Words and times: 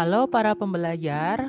Halo 0.00 0.32
para 0.32 0.56
pembelajar, 0.56 1.44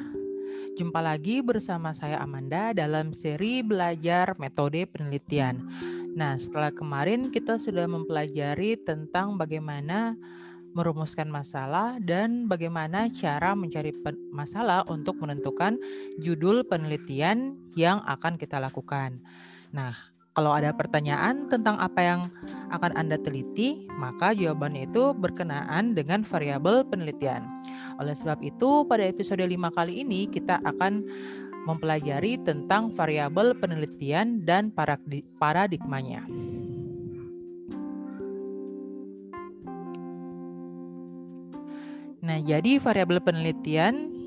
jumpa 0.75 0.99
lagi 0.99 1.39
bersama 1.39 1.95
saya 1.95 2.19
Amanda 2.19 2.75
dalam 2.75 3.15
seri 3.15 3.63
belajar 3.63 4.35
metode 4.35 4.83
penelitian. 4.91 5.71
Nah, 6.19 6.35
setelah 6.35 6.67
kemarin 6.75 7.31
kita 7.31 7.55
sudah 7.55 7.87
mempelajari 7.87 8.75
tentang 8.75 9.39
bagaimana 9.39 10.19
merumuskan 10.75 11.31
masalah 11.31 11.95
dan 12.03 12.51
bagaimana 12.51 13.07
cara 13.15 13.55
mencari 13.55 13.95
masalah 14.35 14.83
untuk 14.91 15.23
menentukan 15.23 15.79
judul 16.19 16.67
penelitian 16.67 17.55
yang 17.79 18.03
akan 18.03 18.35
kita 18.35 18.59
lakukan. 18.59 19.23
Nah, 19.71 19.95
kalau 20.35 20.51
ada 20.51 20.75
pertanyaan 20.75 21.47
tentang 21.47 21.79
apa 21.79 22.03
yang 22.03 22.27
akan 22.67 22.99
Anda 22.99 23.15
teliti, 23.15 23.87
maka 23.95 24.35
jawabannya 24.35 24.91
itu 24.91 25.15
berkenaan 25.15 25.95
dengan 25.95 26.27
variabel 26.27 26.83
penelitian. 26.83 27.47
Oleh 28.01 28.17
sebab 28.17 28.41
itu, 28.41 28.81
pada 28.89 29.05
episode 29.05 29.45
5 29.45 29.77
kali 29.77 30.01
ini 30.01 30.25
kita 30.25 30.57
akan 30.65 31.05
mempelajari 31.69 32.41
tentang 32.41 32.89
variabel 32.97 33.53
penelitian 33.53 34.41
dan 34.41 34.73
paradigmanya. 35.37 36.25
Nah, 42.25 42.37
jadi 42.41 42.81
variabel 42.81 43.21
penelitian 43.21 44.20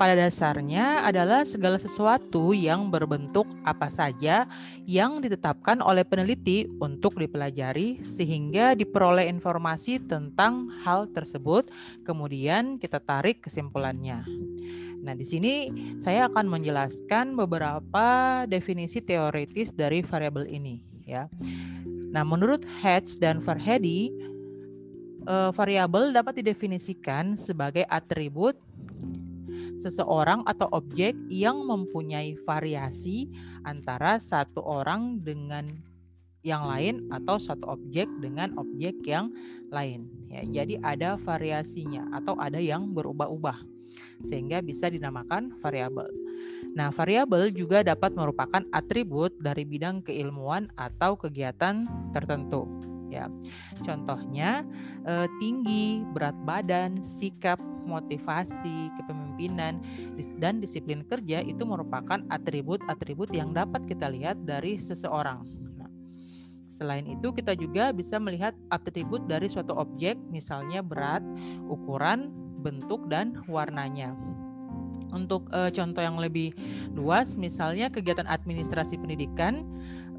pada 0.00 0.16
dasarnya 0.16 1.04
adalah 1.04 1.44
segala 1.44 1.76
sesuatu 1.76 2.56
yang 2.56 2.88
berbentuk 2.88 3.44
apa 3.68 3.92
saja 3.92 4.48
yang 4.88 5.20
ditetapkan 5.20 5.84
oleh 5.84 6.08
peneliti 6.08 6.64
untuk 6.80 7.20
dipelajari 7.20 8.00
sehingga 8.00 8.72
diperoleh 8.72 9.28
informasi 9.28 10.00
tentang 10.00 10.72
hal 10.80 11.04
tersebut, 11.12 11.68
kemudian 12.00 12.80
kita 12.80 12.96
tarik 12.96 13.44
kesimpulannya. 13.44 14.24
Nah, 15.04 15.12
di 15.12 15.28
sini 15.28 15.68
saya 16.00 16.32
akan 16.32 16.48
menjelaskan 16.48 17.36
beberapa 17.36 18.08
definisi 18.48 19.04
teoritis 19.04 19.76
dari 19.76 20.00
variabel 20.00 20.48
ini 20.48 20.80
ya. 21.04 21.28
Nah, 22.08 22.24
menurut 22.24 22.64
Hedge 22.80 23.20
dan 23.20 23.44
Farhadi, 23.44 24.08
eh, 25.28 25.50
variabel 25.52 26.16
dapat 26.16 26.40
didefinisikan 26.40 27.36
sebagai 27.36 27.84
atribut 27.84 28.56
seseorang 29.80 30.44
atau 30.44 30.68
objek 30.76 31.16
yang 31.32 31.64
mempunyai 31.64 32.36
variasi 32.44 33.32
antara 33.64 34.20
satu 34.20 34.60
orang 34.60 35.24
dengan 35.24 35.64
yang 36.40 36.64
lain 36.64 37.08
atau 37.12 37.36
satu 37.36 37.76
objek 37.76 38.08
dengan 38.20 38.56
objek 38.56 38.96
yang 39.04 39.32
lain 39.68 40.08
ya. 40.28 40.44
Jadi 40.44 40.80
ada 40.80 41.16
variasinya 41.20 42.08
atau 42.16 42.36
ada 42.40 42.60
yang 42.60 42.92
berubah-ubah 42.92 43.60
sehingga 44.24 44.60
bisa 44.60 44.88
dinamakan 44.92 45.56
variabel. 45.60 46.08
Nah, 46.76 46.92
variabel 46.92 47.52
juga 47.52 47.84
dapat 47.84 48.16
merupakan 48.16 48.62
atribut 48.72 49.34
dari 49.40 49.64
bidang 49.64 50.00
keilmuan 50.04 50.68
atau 50.76 51.16
kegiatan 51.16 51.84
tertentu 52.14 52.68
ya. 53.10 53.26
Contohnya 53.82 54.62
eh, 55.04 55.26
tinggi, 55.42 56.06
berat 56.14 56.38
badan, 56.46 57.02
sikap, 57.02 57.58
motivasi, 57.90 58.92
kepemimpinan 59.02 59.82
dan 60.38 60.62
disiplin 60.62 61.02
kerja 61.02 61.42
itu 61.42 61.66
merupakan 61.66 62.22
atribut-atribut 62.30 63.34
yang 63.34 63.50
dapat 63.50 63.82
kita 63.90 64.06
lihat 64.06 64.38
dari 64.46 64.78
seseorang. 64.78 65.42
Nah, 65.74 65.90
selain 66.70 67.10
itu 67.10 67.34
kita 67.34 67.58
juga 67.58 67.90
bisa 67.90 68.22
melihat 68.22 68.54
atribut 68.70 69.26
dari 69.26 69.50
suatu 69.50 69.74
objek, 69.74 70.14
misalnya 70.30 70.84
berat, 70.84 71.24
ukuran, 71.66 72.30
bentuk 72.62 73.10
dan 73.10 73.40
warnanya. 73.50 74.14
Untuk 75.10 75.50
uh, 75.50 75.72
contoh 75.74 76.02
yang 76.06 76.22
lebih 76.22 76.54
luas, 76.94 77.34
misalnya 77.34 77.90
kegiatan 77.90 78.30
administrasi 78.30 78.94
pendidikan, 78.94 79.66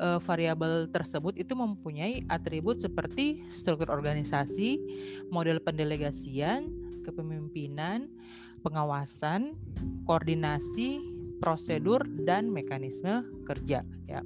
uh, 0.01 0.19
variabel 0.19 0.89
tersebut 0.89 1.37
itu 1.37 1.53
mempunyai 1.53 2.25
atribut 2.27 2.81
seperti 2.81 3.45
struktur 3.53 3.93
organisasi, 3.93 4.81
model 5.29 5.61
pendelegasian, 5.61 6.67
kepemimpinan, 7.05 8.09
pengawasan, 8.65 9.53
koordinasi, 10.09 10.99
prosedur 11.37 12.05
dan 12.25 12.49
mekanisme 12.49 13.25
kerja 13.45 13.85
ya. 14.09 14.21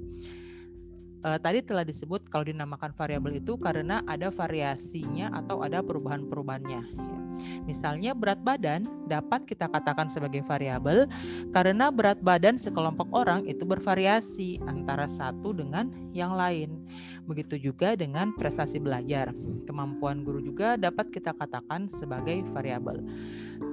Uh, 1.26 1.42
tadi 1.42 1.58
telah 1.58 1.82
disebut 1.82 2.30
kalau 2.30 2.46
dinamakan 2.46 2.94
variabel 2.94 3.42
itu 3.42 3.58
karena 3.58 3.98
ada 4.06 4.30
variasinya 4.30 5.34
atau 5.34 5.58
ada 5.58 5.82
perubahan-perubahannya. 5.82 6.82
Ya. 6.86 7.18
Misalnya 7.66 8.14
berat 8.14 8.40
badan 8.46 8.86
dapat 9.10 9.44
kita 9.44 9.66
katakan 9.66 10.06
sebagai 10.06 10.40
variabel 10.46 11.10
karena 11.50 11.90
berat 11.90 12.22
badan 12.22 12.56
sekelompok 12.56 13.10
orang 13.10 13.44
itu 13.44 13.66
bervariasi 13.66 14.62
antara 14.64 15.10
satu 15.10 15.50
dengan 15.50 15.90
yang 16.14 16.38
lain. 16.38 16.78
Begitu 17.26 17.58
juga 17.58 17.98
dengan 17.98 18.32
prestasi 18.32 18.78
belajar. 18.78 19.34
Kemampuan 19.66 20.22
guru 20.22 20.40
juga 20.40 20.78
dapat 20.78 21.10
kita 21.10 21.34
katakan 21.34 21.90
sebagai 21.90 22.46
variabel. 22.54 23.02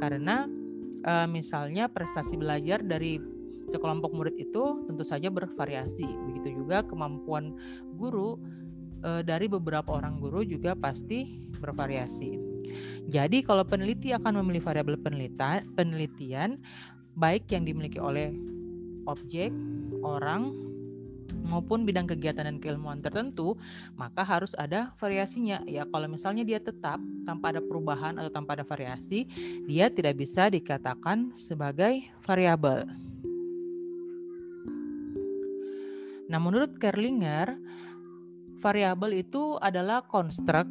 Karena 0.01 0.49
e, 1.05 1.13
misalnya 1.29 1.85
prestasi 1.85 2.35
belajar 2.35 2.81
dari 2.81 3.21
sekelompok 3.69 4.11
murid 4.11 4.35
itu 4.39 4.83
tentu 4.87 5.03
saja 5.05 5.31
bervariasi. 5.31 6.07
Begitu 6.31 6.63
juga 6.63 6.83
kemampuan 6.83 7.55
guru 7.95 8.39
e, 9.03 9.21
dari 9.23 9.47
beberapa 9.47 9.95
orang 9.95 10.19
guru 10.19 10.43
juga 10.43 10.73
pasti 10.73 11.43
bervariasi. 11.59 12.39
Jadi 13.11 13.43
kalau 13.43 13.67
peneliti 13.67 14.15
akan 14.15 14.41
memilih 14.41 14.63
variabel 14.63 14.97
penelitian, 14.97 15.67
penelitian 15.75 16.57
baik 17.13 17.45
yang 17.53 17.67
dimiliki 17.67 18.01
oleh 18.01 18.33
objek, 19.05 19.51
orang 20.01 20.55
maupun 21.43 21.83
bidang 21.83 22.07
kegiatan 22.07 22.47
dan 22.47 22.57
keilmuan 22.57 23.03
tertentu, 23.03 23.59
maka 23.99 24.23
harus 24.23 24.55
ada 24.55 24.95
variasinya. 24.97 25.61
Ya, 25.67 25.83
kalau 25.83 26.07
misalnya 26.07 26.47
dia 26.47 26.59
tetap 26.63 27.03
tanpa 27.27 27.51
ada 27.51 27.61
perubahan 27.61 28.17
atau 28.17 28.31
tanpa 28.31 28.55
ada 28.55 28.65
variasi, 28.65 29.27
dia 29.67 29.91
tidak 29.91 30.17
bisa 30.23 30.47
dikatakan 30.47 31.35
sebagai 31.35 32.07
variabel. 32.23 32.87
Nah, 36.33 36.41
menurut 36.41 36.81
Kerlinger, 36.81 37.53
variabel 38.57 39.21
itu 39.21 39.61
adalah 39.61 40.01
konstruk 40.01 40.65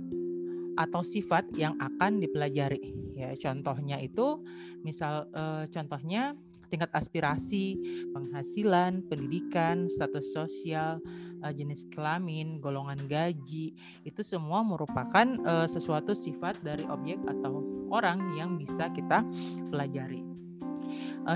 atau 0.75 1.07
sifat 1.07 1.55
yang 1.55 1.79
akan 1.79 2.19
dipelajari. 2.19 2.91
Ya, 3.15 3.31
contohnya 3.39 4.03
itu 4.03 4.43
misal 4.83 5.31
e, 5.31 5.71
contohnya 5.71 6.35
tingkat 6.67 6.91
aspirasi, 6.91 7.79
penghasilan, 8.11 9.07
pendidikan, 9.07 9.87
status 9.87 10.35
sosial, 10.35 10.99
e, 11.39 11.47
jenis 11.55 11.87
kelamin, 11.95 12.59
golongan 12.59 12.99
gaji, 13.07 13.71
itu 14.03 14.21
semua 14.27 14.67
merupakan 14.67 15.39
e, 15.47 15.71
sesuatu 15.71 16.11
sifat 16.11 16.59
dari 16.67 16.83
objek 16.91 17.23
atau 17.29 17.63
orang 17.95 18.35
yang 18.35 18.59
bisa 18.59 18.91
kita 18.91 19.23
pelajari. 19.71 20.22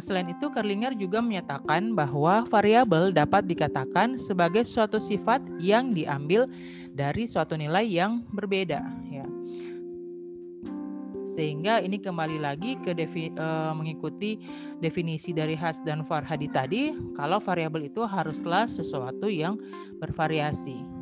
Selain 0.02 0.26
itu, 0.26 0.50
Kerlinger 0.50 0.98
juga 0.98 1.22
menyatakan 1.22 1.94
bahwa 1.94 2.42
variabel 2.50 3.14
dapat 3.14 3.47
dikatakan 3.47 4.19
sebagai 4.19 4.66
suatu 4.66 4.98
sifat 4.98 5.42
yang 5.62 5.94
diambil 5.94 6.50
dari 6.91 7.24
suatu 7.24 7.54
nilai 7.54 7.86
yang 7.86 8.26
berbeda 8.34 8.82
sehingga 11.36 11.84
ini 11.84 12.00
kembali 12.00 12.41
lagi 12.41 12.80
ke 12.80 12.97
defi, 12.97 13.28
uh, 13.36 13.76
mengikuti 13.76 14.41
definisi 14.80 15.36
dari 15.36 15.52
Has 15.52 15.84
dan 15.84 16.00
Farhadi 16.08 16.48
tadi 16.48 16.97
kalau 17.12 17.36
variabel 17.36 17.92
itu 17.92 18.00
haruslah 18.09 18.65
sesuatu 18.65 19.28
yang 19.28 19.60
bervariasi. 20.00 20.96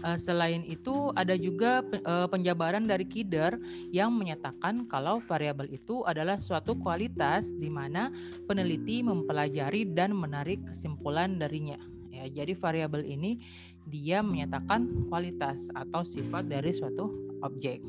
Uh, 0.00 0.16
selain 0.16 0.64
itu 0.64 1.12
ada 1.12 1.36
juga 1.36 1.84
uh, 2.08 2.24
penjabaran 2.24 2.88
dari 2.88 3.04
Kider 3.04 3.60
yang 3.92 4.16
menyatakan 4.16 4.88
kalau 4.88 5.20
variabel 5.20 5.68
itu 5.68 6.00
adalah 6.08 6.40
suatu 6.40 6.72
kualitas 6.80 7.52
di 7.52 7.68
mana 7.68 8.08
peneliti 8.48 9.04
mempelajari 9.04 9.84
dan 9.92 10.16
menarik 10.16 10.64
kesimpulan 10.64 11.36
darinya. 11.36 11.76
Ya, 12.08 12.24
jadi 12.28 12.56
variabel 12.56 13.04
ini 13.04 13.44
dia 13.88 14.24
menyatakan 14.24 15.08
kualitas 15.08 15.68
atau 15.72 16.04
sifat 16.04 16.48
dari 16.48 16.72
suatu 16.72 17.36
objek. 17.44 17.80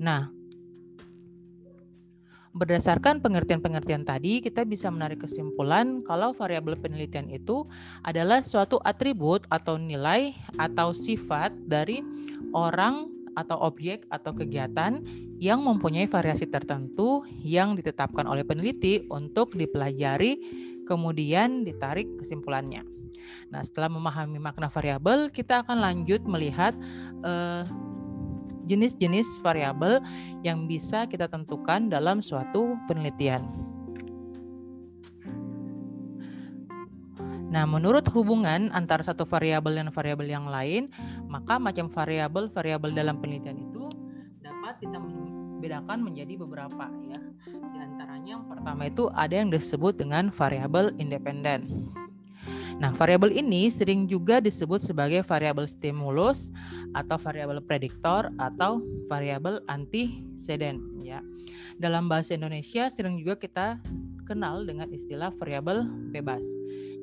Nah, 0.00 0.32
berdasarkan 2.50 3.22
pengertian-pengertian 3.22 4.02
tadi, 4.02 4.42
kita 4.42 4.66
bisa 4.66 4.90
menarik 4.90 5.22
kesimpulan 5.22 6.02
kalau 6.02 6.34
variabel 6.34 6.74
penelitian 6.74 7.30
itu 7.30 7.66
adalah 8.02 8.42
suatu 8.42 8.82
atribut 8.82 9.46
atau 9.48 9.78
nilai 9.78 10.34
atau 10.58 10.90
sifat 10.90 11.54
dari 11.66 12.02
orang 12.50 13.06
atau 13.38 13.56
objek 13.62 14.04
atau 14.10 14.34
kegiatan 14.34 14.98
yang 15.38 15.62
mempunyai 15.62 16.10
variasi 16.10 16.50
tertentu 16.50 17.22
yang 17.40 17.78
ditetapkan 17.78 18.26
oleh 18.26 18.42
peneliti 18.42 19.06
untuk 19.08 19.54
dipelajari, 19.54 20.42
kemudian 20.84 21.62
ditarik 21.62 22.10
kesimpulannya. 22.18 22.82
Nah, 23.48 23.62
setelah 23.62 23.90
memahami 23.90 24.42
makna 24.42 24.66
variabel, 24.66 25.30
kita 25.30 25.62
akan 25.62 25.80
lanjut 25.80 26.24
melihat 26.26 26.74
uh, 27.22 27.62
jenis-jenis 28.70 29.42
variabel 29.42 29.98
yang 30.46 30.70
bisa 30.70 31.10
kita 31.10 31.26
tentukan 31.26 31.90
dalam 31.90 32.22
suatu 32.22 32.78
penelitian. 32.86 33.42
Nah, 37.50 37.66
menurut 37.66 38.06
hubungan 38.14 38.70
antara 38.70 39.02
satu 39.02 39.26
variabel 39.26 39.82
dan 39.82 39.90
variabel 39.90 40.30
yang 40.30 40.46
lain, 40.46 40.86
maka 41.26 41.58
macam 41.58 41.90
variabel-variabel 41.90 42.94
dalam 42.94 43.18
penelitian 43.18 43.58
itu 43.58 43.90
dapat 44.38 44.78
kita 44.78 45.02
bedakan 45.58 46.06
menjadi 46.06 46.38
beberapa 46.38 46.86
ya. 47.10 47.18
Di 47.50 47.78
antaranya 47.82 48.38
yang 48.38 48.46
pertama 48.46 48.86
itu 48.86 49.10
ada 49.18 49.34
yang 49.34 49.50
disebut 49.50 49.98
dengan 49.98 50.30
variabel 50.30 50.94
independen. 51.02 51.89
Nah, 52.80 52.96
variabel 52.96 53.36
ini 53.36 53.68
sering 53.68 54.08
juga 54.08 54.40
disebut 54.40 54.80
sebagai 54.80 55.20
variabel 55.20 55.68
stimulus 55.68 56.48
atau 56.96 57.20
variabel 57.20 57.60
prediktor 57.60 58.32
atau 58.40 58.80
variabel 59.04 59.60
antecedent 59.68 60.80
ya. 61.04 61.20
Dalam 61.76 62.08
bahasa 62.08 62.32
Indonesia 62.32 62.88
sering 62.88 63.20
juga 63.20 63.36
kita 63.36 63.76
kenal 64.24 64.64
dengan 64.64 64.88
istilah 64.88 65.28
variabel 65.36 65.84
bebas. 66.08 66.40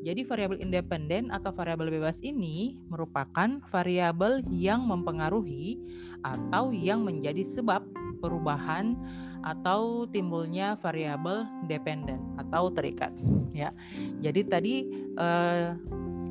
Jadi 0.02 0.26
variabel 0.26 0.66
independen 0.66 1.30
atau 1.30 1.54
variabel 1.54 1.94
bebas 1.94 2.26
ini 2.26 2.82
merupakan 2.90 3.62
variabel 3.70 4.42
yang 4.50 4.82
mempengaruhi 4.82 5.78
atau 6.26 6.74
yang 6.74 7.06
menjadi 7.06 7.46
sebab 7.46 7.86
perubahan 8.18 8.98
atau 9.44 10.06
timbulnya 10.10 10.78
variabel 10.80 11.46
dependen 11.66 12.22
atau 12.38 12.70
terikat 12.74 13.12
ya. 13.52 13.74
Jadi 14.22 14.42
tadi 14.48 14.76
eh, 15.18 15.68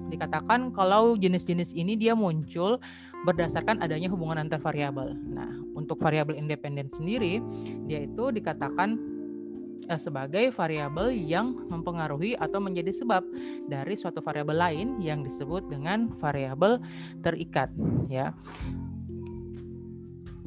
dikatakan 0.06 0.70
kalau 0.70 1.18
jenis-jenis 1.18 1.74
ini 1.74 1.98
dia 1.98 2.14
muncul 2.14 2.78
berdasarkan 3.26 3.82
adanya 3.82 4.06
hubungan 4.06 4.46
antar 4.46 4.62
variabel. 4.62 5.18
Nah, 5.18 5.50
untuk 5.74 5.98
variabel 5.98 6.38
independen 6.38 6.86
sendiri 6.86 7.42
dia 7.90 8.06
itu 8.06 8.30
dikatakan 8.30 8.98
eh, 9.90 10.00
sebagai 10.00 10.54
variabel 10.54 11.10
yang 11.10 11.66
mempengaruhi 11.66 12.38
atau 12.38 12.62
menjadi 12.62 12.94
sebab 12.94 13.26
dari 13.66 13.94
suatu 13.98 14.22
variabel 14.22 14.56
lain 14.56 14.88
yang 15.02 15.26
disebut 15.26 15.66
dengan 15.66 16.10
variabel 16.22 16.78
terikat 17.20 17.68
ya. 18.06 18.30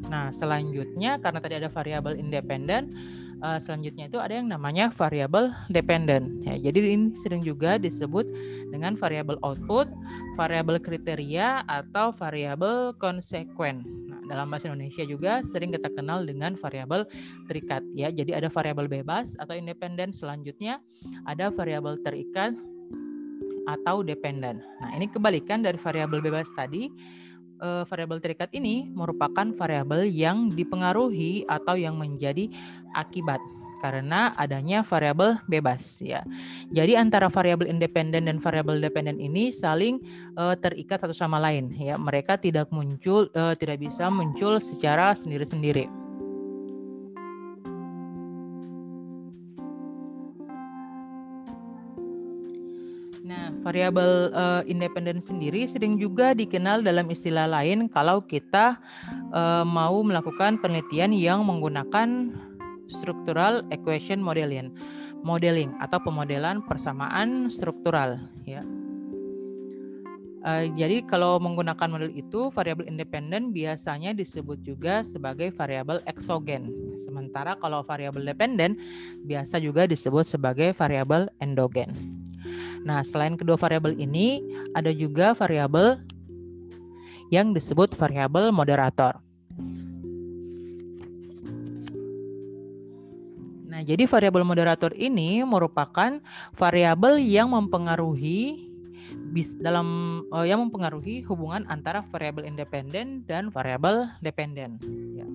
Nah, 0.07 0.31
selanjutnya 0.31 1.19
karena 1.19 1.39
tadi 1.43 1.59
ada 1.59 1.67
variabel 1.67 2.15
independen, 2.15 2.95
uh, 3.43 3.59
selanjutnya 3.59 4.07
itu 4.07 4.17
ada 4.21 4.39
yang 4.39 4.47
namanya 4.47 4.91
variabel 4.93 5.51
dependen. 5.67 6.39
Ya, 6.43 6.55
jadi 6.71 6.95
ini 6.95 7.15
sering 7.19 7.43
juga 7.43 7.75
disebut 7.75 8.23
dengan 8.71 8.95
variabel 8.95 9.35
output, 9.43 9.91
variabel 10.39 10.79
kriteria 10.79 11.67
atau 11.67 12.15
variabel 12.15 12.95
konsekuen. 12.95 13.83
Nah, 14.07 14.21
dalam 14.29 14.47
bahasa 14.47 14.71
Indonesia 14.71 15.03
juga 15.03 15.43
sering 15.43 15.75
kita 15.75 15.91
kenal 15.91 16.23
dengan 16.23 16.55
variabel 16.55 17.03
terikat 17.49 17.83
ya. 17.91 18.13
Jadi 18.13 18.31
ada 18.31 18.47
variabel 18.47 18.87
bebas 18.87 19.35
atau 19.35 19.57
independen, 19.57 20.15
selanjutnya 20.15 20.79
ada 21.27 21.51
variabel 21.51 21.99
terikat 21.99 22.55
atau 23.69 24.01
dependen. 24.01 24.65
Nah, 24.81 24.89
ini 24.97 25.05
kebalikan 25.05 25.61
dari 25.61 25.77
variabel 25.77 26.25
bebas 26.25 26.49
tadi 26.57 26.89
uh, 27.59 27.83
variabel 27.85 28.19
terikat 28.19 28.49
ini 28.55 28.89
merupakan 28.91 29.47
variabel 29.55 30.07
yang 30.07 30.49
dipengaruhi 30.51 31.45
atau 31.47 31.75
yang 31.75 31.95
menjadi 31.95 32.49
akibat 32.95 33.39
karena 33.79 34.35
adanya 34.35 34.83
variabel 34.83 35.39
bebas 35.47 36.03
ya. 36.03 36.21
Jadi 36.69 36.99
antara 36.99 37.31
variabel 37.31 37.71
independen 37.71 38.27
dan 38.27 38.37
variabel 38.43 38.83
dependen 38.83 39.17
ini 39.23 39.55
saling 39.55 40.03
uh, 40.35 40.53
terikat 40.59 40.99
satu 40.99 41.15
sama 41.15 41.39
lain 41.39 41.71
ya. 41.79 41.95
Mereka 41.95 42.37
tidak 42.43 42.67
muncul 42.75 43.31
uh, 43.33 43.55
tidak 43.55 43.79
bisa 43.79 44.11
muncul 44.11 44.59
secara 44.59 45.15
sendiri-sendiri. 45.15 46.08
Variabel 53.59 54.31
uh, 54.31 54.63
independen 54.63 55.19
sendiri 55.19 55.67
sering 55.67 55.99
juga 55.99 56.31
dikenal 56.31 56.79
dalam 56.79 57.11
istilah 57.11 57.51
lain 57.51 57.91
kalau 57.91 58.23
kita 58.23 58.79
uh, 59.35 59.67
mau 59.67 59.99
melakukan 59.99 60.57
penelitian 60.63 61.11
yang 61.11 61.43
menggunakan 61.43 62.31
structural 62.87 63.67
equation 63.69 64.23
modeling, 64.23 64.71
modeling 65.21 65.75
atau 65.83 65.99
pemodelan 65.99 66.63
persamaan 66.63 67.51
struktural 67.51 68.17
ya. 68.47 68.63
Uh, 70.39 70.71
jadi 70.71 71.03
kalau 71.03 71.35
menggunakan 71.35 71.91
model 71.91 72.15
itu 72.15 72.47
variabel 72.55 72.87
independen 72.87 73.51
biasanya 73.51 74.15
disebut 74.15 74.63
juga 74.63 75.03
sebagai 75.03 75.51
variabel 75.51 75.99
eksogen. 76.07 76.71
Sementara 76.95 77.59
kalau 77.59 77.83
variabel 77.83 78.23
dependen 78.23 78.79
biasa 79.27 79.59
juga 79.59 79.83
disebut 79.83 80.23
sebagai 80.23 80.71
variabel 80.71 81.27
endogen. 81.43 81.91
Nah, 82.83 83.03
selain 83.03 83.35
kedua 83.35 83.59
variabel 83.59 83.95
ini, 83.99 84.43
ada 84.71 84.91
juga 84.93 85.35
variabel 85.35 85.99
yang 87.29 87.53
disebut 87.53 87.93
variabel 87.93 88.49
moderator. 88.49 89.21
Nah, 93.69 93.81
jadi 93.85 94.09
variabel 94.09 94.43
moderator 94.43 94.91
ini 94.97 95.45
merupakan 95.45 96.19
variabel 96.57 97.21
yang 97.21 97.53
mempengaruhi 97.53 98.67
bis 99.29 99.53
dalam 99.57 100.21
uh, 100.33 100.45
yang 100.45 100.61
mempengaruhi 100.65 101.21
hubungan 101.29 101.65
antara 101.69 102.01
variabel 102.01 102.49
independen 102.49 103.21
dan 103.29 103.53
variabel 103.53 104.09
dependen. 104.25 104.81
Ya. 105.13 105.27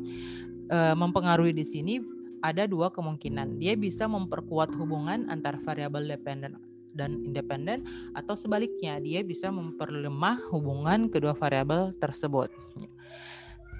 Uh, 0.68 0.94
mempengaruhi 0.98 1.54
di 1.54 1.62
sini 1.62 2.02
ada 2.42 2.66
dua 2.66 2.90
kemungkinan. 2.90 3.56
Dia 3.62 3.78
bisa 3.78 4.04
memperkuat 4.10 4.74
hubungan 4.76 5.30
antara 5.30 5.56
variabel 5.62 6.04
dependen 6.04 6.58
dan 6.94 7.20
independen 7.26 7.84
atau 8.14 8.38
sebaliknya 8.38 9.02
dia 9.02 9.20
bisa 9.20 9.50
memperlemah 9.50 10.40
hubungan 10.54 11.10
kedua 11.10 11.34
variabel 11.34 11.92
tersebut. 11.98 12.48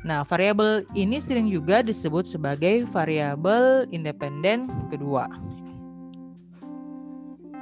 Nah, 0.05 0.21
variabel 0.29 0.85
ini 0.93 1.17
sering 1.17 1.49
juga 1.49 1.81
disebut 1.81 2.29
sebagai 2.29 2.85
variabel 2.93 3.89
independen 3.89 4.69
kedua. 4.93 5.33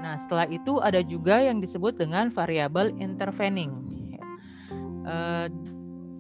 Nah, 0.03 0.19
setelah 0.19 0.51
itu 0.51 0.83
ada 0.83 0.99
juga 1.07 1.39
yang 1.39 1.63
disebut 1.63 1.95
dengan 1.95 2.35
variabel 2.35 2.91
intervening. 2.99 3.71
Uh, 5.07 5.47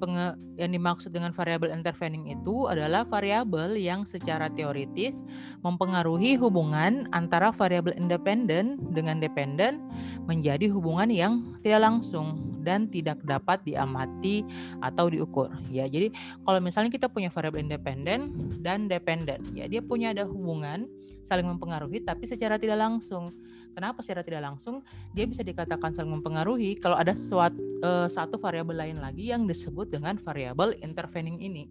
penge, 0.03 0.35
yang 0.59 0.75
dimaksud 0.75 1.15
dengan 1.15 1.31
variabel 1.31 1.71
intervening 1.71 2.35
itu 2.35 2.67
adalah 2.67 3.07
variabel 3.07 3.79
yang 3.79 4.03
secara 4.03 4.51
teoritis 4.51 5.23
mempengaruhi 5.63 6.35
hubungan 6.35 7.07
antara 7.15 7.55
variabel 7.55 7.95
independen 7.95 8.83
dengan 8.91 9.23
dependen 9.23 9.79
menjadi 10.27 10.67
hubungan 10.75 11.07
yang 11.07 11.33
tidak 11.63 11.87
langsung 11.87 12.51
dan 12.67 12.91
tidak 12.91 13.23
dapat 13.23 13.63
diamati 13.63 14.43
atau 14.83 15.07
diukur. 15.07 15.55
Ya, 15.71 15.87
jadi 15.87 16.11
kalau 16.43 16.59
misalnya 16.59 16.91
kita 16.91 17.07
punya 17.07 17.31
variabel 17.31 17.63
independen 17.63 18.51
dan 18.59 18.91
dependen, 18.91 19.39
ya 19.55 19.71
dia 19.71 19.79
punya 19.79 20.11
ada 20.11 20.27
hubungan 20.27 20.91
saling 21.23 21.47
mempengaruhi 21.47 22.03
tapi 22.03 22.27
secara 22.27 22.59
tidak 22.59 22.83
langsung. 22.83 23.31
Kenapa 23.73 24.05
secara 24.05 24.21
tidak 24.21 24.45
langsung 24.45 24.85
dia 25.17 25.25
bisa 25.25 25.41
dikatakan 25.41 25.97
saling 25.97 26.13
mempengaruhi 26.13 26.77
kalau 26.77 26.93
ada 26.93 27.17
suatu 27.17 27.72
uh, 27.83 28.09
satu 28.09 28.39
variabel 28.39 28.79
lain 28.79 28.99
lagi 29.03 29.35
yang 29.35 29.45
disebut 29.45 29.91
dengan 29.93 30.17
variabel 30.17 30.79
intervening 30.81 31.43
ini. 31.43 31.69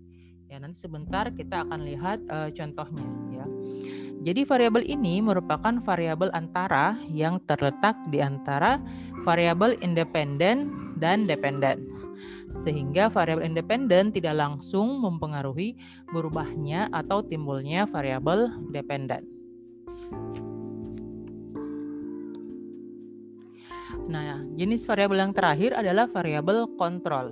Ya, 0.51 0.59
nanti 0.59 0.83
sebentar 0.83 1.31
kita 1.31 1.63
akan 1.63 1.79
lihat 1.87 2.19
uh, 2.27 2.51
contohnya 2.51 3.07
ya. 3.31 3.45
Jadi 4.21 4.45
variabel 4.45 4.85
ini 4.85 5.17
merupakan 5.23 5.81
variabel 5.81 6.29
antara 6.35 6.93
yang 7.09 7.41
terletak 7.49 7.97
di 8.13 8.21
antara 8.21 8.77
variabel 9.25 9.79
independen 9.81 10.69
dan 11.01 11.25
dependen. 11.25 11.89
Sehingga 12.53 13.09
variabel 13.09 13.47
independen 13.49 14.13
tidak 14.13 14.37
langsung 14.37 15.01
mempengaruhi 15.01 15.73
berubahnya 16.11 16.91
atau 16.93 17.25
timbulnya 17.25 17.89
variabel 17.89 18.51
dependen. 18.69 19.25
Nah, 24.09 24.41
jenis 24.57 24.87
variabel 24.87 25.29
yang 25.29 25.33
terakhir 25.35 25.77
adalah 25.77 26.09
variabel 26.09 26.69
kontrol. 26.79 27.29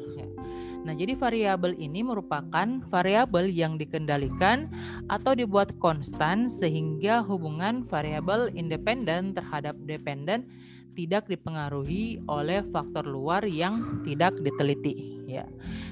Nah, 0.80 0.96
jadi 0.96 1.12
variabel 1.14 1.76
ini 1.76 2.02
merupakan 2.02 2.68
variabel 2.88 3.52
yang 3.52 3.76
dikendalikan 3.76 4.72
atau 5.12 5.36
dibuat 5.36 5.76
konstan 5.78 6.48
sehingga 6.48 7.20
hubungan 7.20 7.84
variabel 7.84 8.48
independen 8.56 9.36
terhadap 9.36 9.76
dependen 9.84 10.48
tidak 10.96 11.28
dipengaruhi 11.32 12.20
oleh 12.28 12.64
faktor 12.72 13.08
luar 13.08 13.46
yang 13.48 14.04
tidak 14.04 14.36
diteliti 14.40 15.24
ya. 15.28 15.46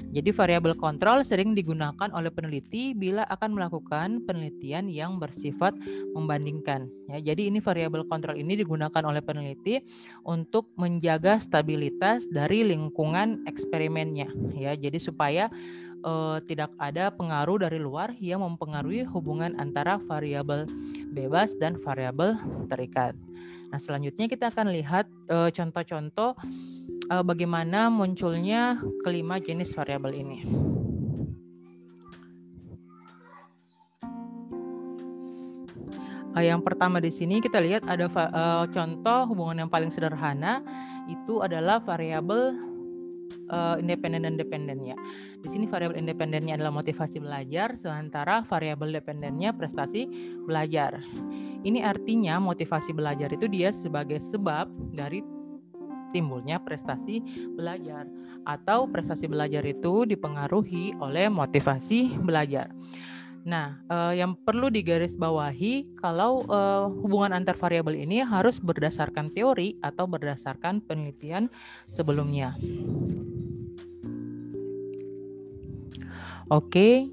Jadi 0.08 0.32
variabel 0.32 0.74
kontrol 0.80 1.22
sering 1.28 1.52
digunakan 1.52 2.08
oleh 2.16 2.32
peneliti 2.32 2.96
bila 2.96 3.28
akan 3.28 3.60
melakukan 3.60 4.24
penelitian 4.24 4.88
yang 4.88 5.20
bersifat 5.20 5.76
membandingkan. 6.16 6.88
Ya, 7.12 7.34
jadi 7.34 7.52
ini 7.52 7.60
variabel 7.60 8.08
kontrol 8.08 8.40
ini 8.40 8.56
digunakan 8.56 9.04
oleh 9.04 9.20
peneliti 9.20 9.84
untuk 10.24 10.72
menjaga 10.80 11.44
stabilitas 11.44 12.24
dari 12.32 12.64
lingkungan 12.64 13.44
eksperimennya. 13.46 14.32
Ya, 14.56 14.80
jadi 14.80 14.96
supaya 14.96 15.52
uh, 16.08 16.40
tidak 16.48 16.72
ada 16.80 17.12
pengaruh 17.12 17.68
dari 17.68 17.80
luar 17.82 18.16
yang 18.18 18.44
mempengaruhi 18.48 19.04
hubungan 19.12 19.60
antara 19.60 20.00
variabel 20.00 20.64
bebas 21.12 21.52
dan 21.60 21.76
variabel 21.84 22.40
terikat. 22.72 23.12
Nah, 23.68 23.80
selanjutnya 23.84 24.32
kita 24.32 24.48
akan 24.48 24.72
lihat 24.72 25.12
uh, 25.28 25.52
contoh-contoh 25.52 26.40
uh, 27.12 27.24
bagaimana 27.24 27.88
munculnya 27.92 28.80
kelima 29.04 29.40
jenis 29.40 29.74
variabel 29.74 30.14
ini. 30.16 30.40
Uh, 36.38 36.44
yang 36.46 36.62
pertama 36.62 37.02
di 37.02 37.10
sini 37.10 37.42
kita 37.42 37.58
lihat 37.58 37.90
ada 37.90 38.06
uh, 38.06 38.66
contoh 38.70 39.20
hubungan 39.34 39.66
yang 39.66 39.72
paling 39.72 39.90
sederhana 39.90 40.62
itu 41.10 41.42
adalah 41.42 41.82
variabel 41.82 42.54
uh, 43.50 43.76
independen 43.82 44.28
dan 44.28 44.36
dependennya. 44.38 44.94
Di 45.42 45.50
sini 45.50 45.66
variabel 45.66 45.98
independennya 45.98 46.60
adalah 46.60 46.76
motivasi 46.76 47.24
belajar, 47.24 47.74
sementara 47.80 48.44
variabel 48.46 49.02
dependennya 49.02 49.56
prestasi 49.56 50.06
belajar. 50.46 51.02
Ini 51.66 51.82
artinya 51.82 52.38
motivasi 52.38 52.94
belajar 52.94 53.34
itu 53.34 53.50
dia 53.50 53.74
sebagai 53.74 54.22
sebab 54.22 54.70
dari 54.94 55.26
timbulnya 56.12 56.62
prestasi 56.62 57.20
belajar 57.56 58.08
atau 58.48 58.88
prestasi 58.88 59.28
belajar 59.28 59.64
itu 59.68 60.08
dipengaruhi 60.08 60.96
oleh 61.04 61.28
motivasi 61.28 62.16
belajar. 62.24 62.72
Nah, 63.48 63.80
eh, 63.88 64.20
yang 64.20 64.36
perlu 64.36 64.68
digarisbawahi 64.68 66.00
kalau 66.04 66.44
eh, 66.44 66.86
hubungan 67.00 67.32
antar 67.32 67.56
variabel 67.56 67.96
ini 67.96 68.20
harus 68.20 68.60
berdasarkan 68.60 69.32
teori 69.32 69.80
atau 69.80 70.04
berdasarkan 70.04 70.84
penelitian 70.84 71.48
sebelumnya. 71.88 72.60
Oke. 76.48 77.12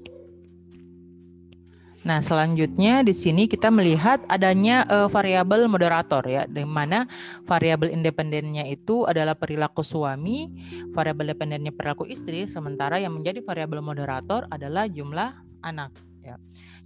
Nah, 2.05 2.21
selanjutnya 2.21 3.01
di 3.01 3.17
sini 3.17 3.49
kita 3.49 3.73
melihat 3.73 4.21
adanya 4.29 4.85
uh, 4.93 5.09
variabel 5.09 5.65
moderator 5.65 6.21
ya, 6.29 6.45
di 6.45 6.61
mana 6.61 7.09
variabel 7.49 7.89
independennya 7.89 8.61
itu 8.69 9.09
adalah 9.09 9.33
perilaku 9.33 9.81
suami, 9.81 10.53
variabel 10.93 11.33
dependennya 11.33 11.73
perilaku 11.73 12.05
istri, 12.05 12.45
sementara 12.45 13.01
yang 13.01 13.17
menjadi 13.17 13.41
variabel 13.41 13.81
moderator 13.81 14.45
adalah 14.53 14.85
jumlah 14.85 15.33
anak 15.65 15.97
ya. 16.21 16.37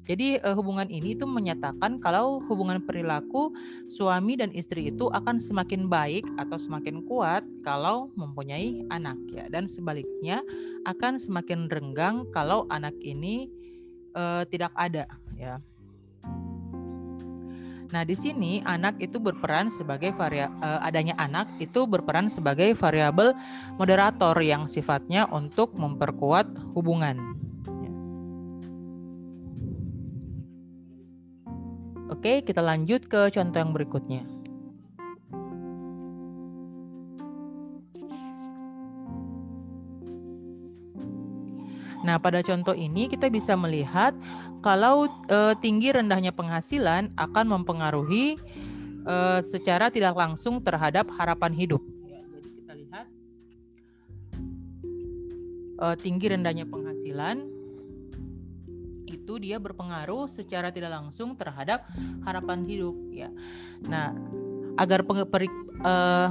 Jadi 0.08 0.40
uh, 0.40 0.56
hubungan 0.56 0.88
ini 0.88 1.20
itu 1.20 1.28
menyatakan 1.28 2.00
kalau 2.00 2.40
hubungan 2.48 2.80
perilaku 2.80 3.52
suami 3.92 4.40
dan 4.40 4.56
istri 4.56 4.88
itu 4.88 5.12
akan 5.12 5.36
semakin 5.36 5.92
baik 5.92 6.24
atau 6.40 6.56
semakin 6.56 7.04
kuat 7.04 7.44
kalau 7.68 8.08
mempunyai 8.16 8.88
anak 8.88 9.20
ya 9.30 9.52
dan 9.52 9.68
sebaliknya 9.68 10.40
akan 10.88 11.20
semakin 11.20 11.68
renggang 11.68 12.24
kalau 12.32 12.66
anak 12.72 12.96
ini 13.04 13.52
uh, 14.14 14.44
tidak 14.48 14.74
ada 14.78 15.06
ya. 15.36 15.58
Nah, 17.90 18.06
di 18.06 18.14
sini 18.14 18.62
anak 18.70 19.02
itu 19.02 19.18
berperan 19.18 19.74
sebagai 19.74 20.14
varia, 20.14 20.54
uh, 20.62 20.78
adanya 20.86 21.18
anak 21.18 21.50
itu 21.58 21.90
berperan 21.90 22.30
sebagai 22.30 22.78
variabel 22.78 23.34
moderator 23.82 24.38
yang 24.46 24.70
sifatnya 24.70 25.26
untuk 25.34 25.74
memperkuat 25.74 26.54
hubungan. 26.78 27.18
Oke, 32.14 32.46
kita 32.46 32.62
lanjut 32.62 33.10
ke 33.10 33.34
contoh 33.34 33.58
yang 33.58 33.74
berikutnya. 33.74 34.39
Nah, 42.04 42.16
pada 42.18 42.40
contoh 42.40 42.76
ini 42.76 43.12
kita 43.12 43.28
bisa 43.28 43.60
melihat 43.60 44.16
kalau 44.64 45.08
e, 45.28 45.56
tinggi 45.60 45.92
rendahnya 45.92 46.32
penghasilan 46.32 47.12
akan 47.16 47.46
mempengaruhi 47.60 48.40
e, 49.04 49.16
secara 49.44 49.92
tidak 49.92 50.16
langsung 50.16 50.64
terhadap 50.64 51.12
harapan 51.16 51.52
hidup. 51.52 51.84
Ya, 52.08 52.24
jadi 52.24 52.50
kita 52.56 52.74
lihat 52.80 53.06
e, 55.76 55.86
tinggi 56.00 56.26
rendahnya 56.32 56.66
penghasilan 56.68 57.60
itu 59.10 59.42
dia 59.42 59.58
berpengaruh 59.62 60.26
secara 60.26 60.74
tidak 60.74 60.94
langsung 60.94 61.38
terhadap 61.38 61.86
harapan 62.26 62.66
hidup 62.66 62.98
ya. 63.14 63.30
Nah, 63.86 64.14
agar 64.80 65.04
peng, 65.06 65.22
peri, 65.28 65.46
uh, 65.86 66.30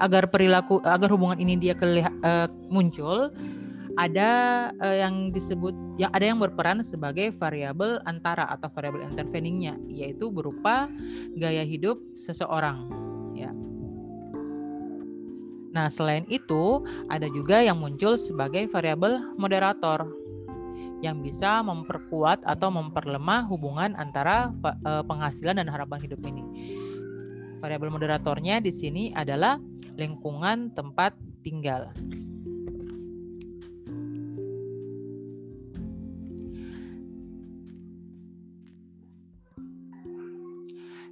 agar 0.00 0.32
perilaku 0.32 0.80
agar 0.80 1.08
hubungan 1.12 1.36
ini 1.36 1.60
dia 1.60 1.74
kelihat, 1.76 2.14
uh, 2.24 2.48
muncul 2.72 3.28
ada 4.00 4.30
uh, 4.80 4.96
yang 4.96 5.28
disebut 5.28 5.76
yang 6.00 6.08
ada 6.16 6.24
yang 6.24 6.40
berperan 6.40 6.80
sebagai 6.80 7.28
variabel 7.36 8.00
antara 8.08 8.48
atau 8.48 8.72
variabel 8.72 9.04
interveningnya 9.04 9.76
yaitu 9.92 10.32
berupa 10.32 10.88
gaya 11.36 11.60
hidup 11.60 12.00
seseorang 12.16 12.88
ya. 13.36 13.52
Nah, 15.70 15.92
selain 15.92 16.24
itu 16.32 16.80
ada 17.12 17.28
juga 17.28 17.60
yang 17.60 17.76
muncul 17.76 18.16
sebagai 18.16 18.64
variabel 18.72 19.36
moderator 19.36 20.08
yang 21.04 21.20
bisa 21.20 21.60
memperkuat 21.60 22.44
atau 22.44 22.72
memperlemah 22.72 23.48
hubungan 23.48 23.92
antara 23.96 24.52
uh, 24.84 25.04
penghasilan 25.04 25.60
dan 25.60 25.68
harapan 25.68 26.00
hidup 26.00 26.20
ini. 26.24 26.44
Variabel 27.60 27.92
moderatornya 27.92 28.64
di 28.64 28.72
sini 28.72 29.12
adalah 29.12 29.60
lingkungan 30.00 30.72
tempat 30.72 31.12
tinggal. 31.44 31.92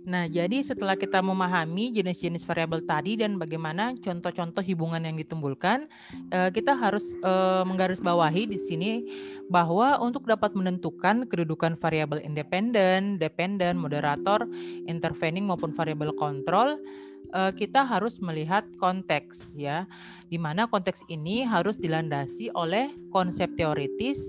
Nah, 0.09 0.25
jadi 0.25 0.65
setelah 0.65 0.97
kita 0.97 1.21
memahami 1.21 1.93
jenis-jenis 1.93 2.41
variabel 2.49 2.81
tadi 2.81 3.21
dan 3.21 3.37
bagaimana 3.37 3.93
contoh-contoh 3.93 4.65
hubungan 4.65 5.05
yang 5.05 5.21
ditimbulkan, 5.21 5.85
eh, 6.33 6.49
kita 6.49 6.73
harus 6.73 7.13
eh, 7.21 7.63
menggarisbawahi 7.69 8.49
di 8.49 8.57
sini 8.57 8.91
bahwa 9.53 10.01
untuk 10.01 10.25
dapat 10.25 10.57
menentukan 10.57 11.29
kedudukan 11.29 11.77
variabel 11.77 12.25
independen, 12.25 13.21
dependen, 13.21 13.77
moderator, 13.77 14.49
intervening 14.89 15.45
maupun 15.45 15.77
variabel 15.77 16.17
kontrol, 16.17 16.81
eh, 17.37 17.53
kita 17.53 17.85
harus 17.85 18.17
melihat 18.17 18.65
konteks 18.81 19.61
ya, 19.61 19.85
di 20.33 20.41
mana 20.41 20.65
konteks 20.65 21.05
ini 21.13 21.45
harus 21.45 21.77
dilandasi 21.77 22.49
oleh 22.57 22.97
konsep 23.13 23.53
teoritis 23.61 24.25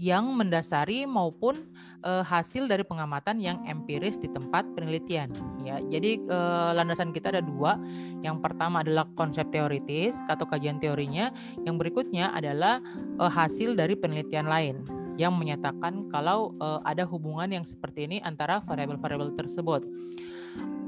yang 0.00 0.32
mendasari 0.32 1.04
maupun 1.04 1.60
uh, 2.08 2.24
hasil 2.24 2.64
dari 2.64 2.80
pengamatan 2.80 3.36
yang 3.36 3.60
empiris 3.68 4.16
di 4.16 4.32
tempat 4.32 4.64
penelitian 4.72 5.28
ya. 5.60 5.76
Jadi 5.92 6.24
uh, 6.32 6.72
landasan 6.72 7.12
kita 7.12 7.28
ada 7.36 7.44
dua. 7.44 7.76
Yang 8.24 8.40
pertama 8.40 8.80
adalah 8.80 9.04
konsep 9.12 9.52
teoritis 9.52 10.16
atau 10.32 10.48
kajian 10.48 10.80
teorinya, 10.80 11.28
yang 11.68 11.76
berikutnya 11.76 12.32
adalah 12.32 12.80
uh, 13.20 13.28
hasil 13.28 13.76
dari 13.76 13.92
penelitian 13.92 14.48
lain 14.48 14.80
yang 15.20 15.36
menyatakan 15.36 16.08
kalau 16.08 16.56
uh, 16.64 16.80
ada 16.88 17.04
hubungan 17.04 17.52
yang 17.52 17.64
seperti 17.68 18.08
ini 18.08 18.24
antara 18.24 18.64
variabel-variabel 18.64 19.36
tersebut. 19.36 19.84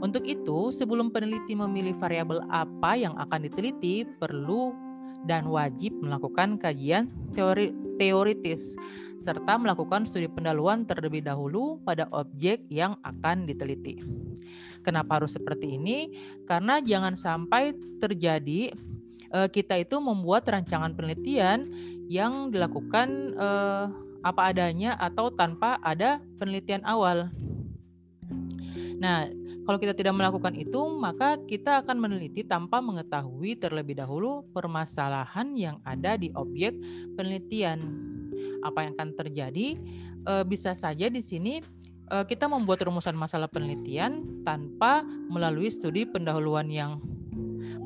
Untuk 0.03 0.27
itu, 0.27 0.73
sebelum 0.75 1.13
peneliti 1.15 1.55
memilih 1.55 1.95
variabel 2.01 2.43
apa 2.51 2.99
yang 2.99 3.15
akan 3.21 3.45
diteliti, 3.47 4.03
perlu 4.19 4.75
dan 5.27 5.47
wajib 5.49 5.95
melakukan 6.03 6.59
kajian 6.59 7.11
teori 7.33 7.71
teoritis 7.97 8.75
serta 9.23 9.55
melakukan 9.55 10.03
studi 10.03 10.27
pendahuluan 10.27 10.83
terlebih 10.83 11.23
dahulu 11.23 11.79
pada 11.87 12.11
objek 12.11 12.67
yang 12.67 12.99
akan 13.07 13.47
diteliti. 13.47 14.03
Kenapa 14.83 15.23
harus 15.23 15.39
seperti 15.39 15.79
ini? 15.79 16.11
Karena 16.43 16.83
jangan 16.83 17.15
sampai 17.15 17.71
terjadi 18.03 18.75
uh, 19.31 19.47
kita 19.47 19.79
itu 19.79 20.03
membuat 20.03 20.51
rancangan 20.51 20.91
penelitian 20.99 21.71
yang 22.11 22.51
dilakukan 22.51 23.39
uh, 23.39 23.87
apa 24.27 24.51
adanya 24.51 24.99
atau 24.99 25.31
tanpa 25.31 25.79
ada 25.87 26.19
penelitian 26.43 26.83
awal. 26.83 27.31
Nah, 28.99 29.27
kalau 29.63 29.79
kita 29.79 29.95
tidak 29.95 30.19
melakukan 30.19 30.59
itu, 30.59 30.91
maka 30.99 31.39
kita 31.39 31.87
akan 31.87 32.03
meneliti 32.03 32.43
tanpa 32.43 32.83
mengetahui 32.83 33.55
terlebih 33.55 33.95
dahulu 33.95 34.43
permasalahan 34.51 35.55
yang 35.55 35.77
ada 35.87 36.19
di 36.19 36.35
objek 36.35 36.75
penelitian. 37.15 37.79
Apa 38.67 38.87
yang 38.87 38.99
akan 38.99 39.15
terjadi? 39.15 39.79
E, 40.27 40.33
bisa 40.47 40.75
saja 40.75 41.07
di 41.07 41.23
sini 41.23 41.63
e, 42.11 42.17
kita 42.27 42.51
membuat 42.51 42.83
rumusan 42.83 43.15
masalah 43.15 43.47
penelitian 43.47 44.43
tanpa 44.43 45.07
melalui 45.31 45.71
studi 45.71 46.11
pendahuluan 46.11 46.67
yang 46.67 46.99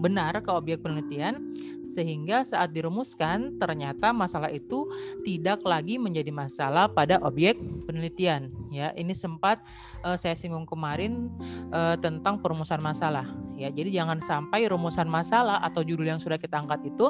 benar 0.01 0.39
ke 0.45 0.51
objek 0.53 0.85
penelitian 0.85 1.57
sehingga 1.97 2.45
saat 2.45 2.77
dirumuskan 2.77 3.57
ternyata 3.57 4.13
masalah 4.13 4.53
itu 4.53 4.85
tidak 5.25 5.65
lagi 5.65 5.97
menjadi 5.97 6.29
masalah 6.29 6.93
pada 6.93 7.17
objek 7.25 7.57
penelitian 7.89 8.53
ya 8.69 8.93
ini 8.93 9.17
sempat 9.17 9.65
uh, 10.05 10.19
saya 10.21 10.37
singgung 10.37 10.69
kemarin 10.69 11.33
uh, 11.73 11.97
tentang 11.97 12.45
perumusan 12.45 12.85
masalah 12.85 13.25
ya 13.57 13.73
jadi 13.73 14.05
jangan 14.05 14.21
sampai 14.21 14.69
rumusan 14.69 15.09
masalah 15.09 15.65
atau 15.65 15.81
judul 15.81 16.05
yang 16.05 16.21
sudah 16.21 16.37
kita 16.37 16.61
angkat 16.61 16.85
itu 16.85 17.09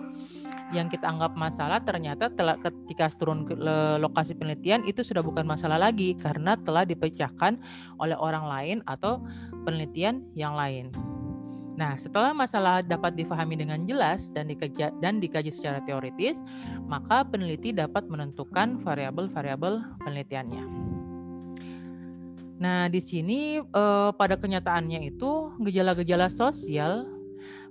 yang 0.71 0.87
kita 0.87 1.11
anggap 1.11 1.35
masalah 1.35 1.83
ternyata 1.83 2.31
telah 2.31 2.55
ketika 2.63 3.11
turun 3.11 3.43
ke 3.43 3.59
lokasi 3.99 4.39
penelitian 4.39 4.87
itu 4.87 5.03
sudah 5.03 5.27
bukan 5.27 5.43
masalah 5.43 5.83
lagi 5.83 6.15
karena 6.15 6.55
telah 6.55 6.87
dipecahkan 6.87 7.59
oleh 7.99 8.15
orang 8.15 8.47
lain 8.47 8.79
atau 8.87 9.23
penelitian 9.67 10.27
yang 10.35 10.55
lain. 10.55 10.91
Nah, 11.77 11.93
setelah 12.01 12.33
masalah 12.33 12.81
dapat 12.81 13.13
difahami 13.21 13.61
dengan 13.61 13.85
jelas 13.85 14.33
dan 14.33 14.49
dikaji, 14.49 14.89
dan 14.97 15.21
dikaji 15.21 15.53
secara 15.53 15.85
teoritis, 15.85 16.41
maka 16.89 17.21
peneliti 17.21 17.71
dapat 17.77 18.09
menentukan 18.09 18.81
variabel-variabel 18.81 19.85
penelitiannya. 20.01 20.65
Nah, 22.57 22.89
di 22.89 23.05
sini 23.05 23.61
eh, 23.61 24.11
pada 24.17 24.41
kenyataannya 24.41 25.05
itu 25.05 25.53
gejala-gejala 25.61 26.33
sosial 26.33 27.13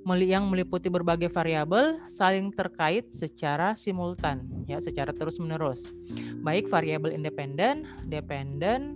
yang 0.05 0.45
meliputi 0.53 0.85
berbagai 0.85 1.33
variabel 1.33 1.97
saling 2.05 2.53
terkait 2.53 3.09
secara 3.09 3.73
simultan, 3.73 4.45
ya, 4.69 4.77
secara 4.77 5.09
terus-menerus. 5.09 5.97
Baik 6.45 6.69
variabel 6.69 7.17
independen, 7.17 7.89
dependen, 8.05 8.93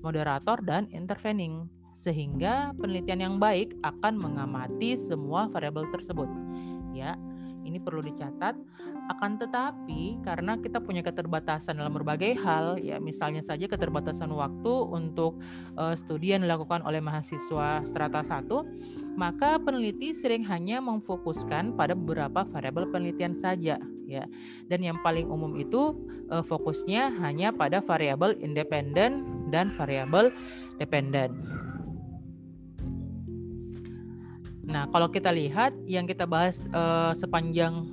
moderator 0.00 0.56
dan 0.64 0.88
intervening 0.96 1.68
sehingga 1.96 2.76
penelitian 2.76 3.24
yang 3.24 3.36
baik 3.40 3.72
akan 3.80 4.20
mengamati 4.20 5.00
semua 5.00 5.48
variabel 5.48 5.88
tersebut. 5.88 6.28
Ya, 6.92 7.16
ini 7.64 7.80
perlu 7.80 8.04
dicatat. 8.04 8.52
Akan 9.06 9.38
tetapi 9.38 10.20
karena 10.20 10.58
kita 10.58 10.82
punya 10.82 11.00
keterbatasan 11.00 11.78
dalam 11.78 11.94
berbagai 11.94 12.36
hal, 12.42 12.76
ya 12.82 13.00
misalnya 13.00 13.40
saja 13.40 13.64
keterbatasan 13.64 14.28
waktu 14.28 14.72
untuk 14.92 15.38
uh, 15.78 15.96
studi 15.96 16.36
yang 16.36 16.44
dilakukan 16.44 16.82
oleh 16.84 17.00
mahasiswa 17.00 17.86
strata 17.86 18.20
1, 18.20 19.16
maka 19.16 19.62
peneliti 19.62 20.12
sering 20.12 20.42
hanya 20.50 20.82
memfokuskan 20.82 21.78
pada 21.78 21.94
beberapa 21.94 22.44
variabel 22.50 22.90
penelitian 22.90 23.32
saja, 23.32 23.78
ya. 24.10 24.24
Dan 24.66 24.82
yang 24.82 24.98
paling 25.06 25.30
umum 25.30 25.54
itu 25.54 25.94
uh, 26.34 26.42
fokusnya 26.42 27.14
hanya 27.22 27.54
pada 27.54 27.78
variabel 27.78 28.34
independen 28.42 29.22
dan 29.54 29.70
variabel 29.70 30.34
dependen. 30.82 31.55
Nah, 34.66 34.90
kalau 34.90 35.06
kita 35.10 35.30
lihat 35.30 35.72
yang 35.86 36.10
kita 36.10 36.26
bahas 36.26 36.66
uh, 36.74 37.14
sepanjang 37.14 37.86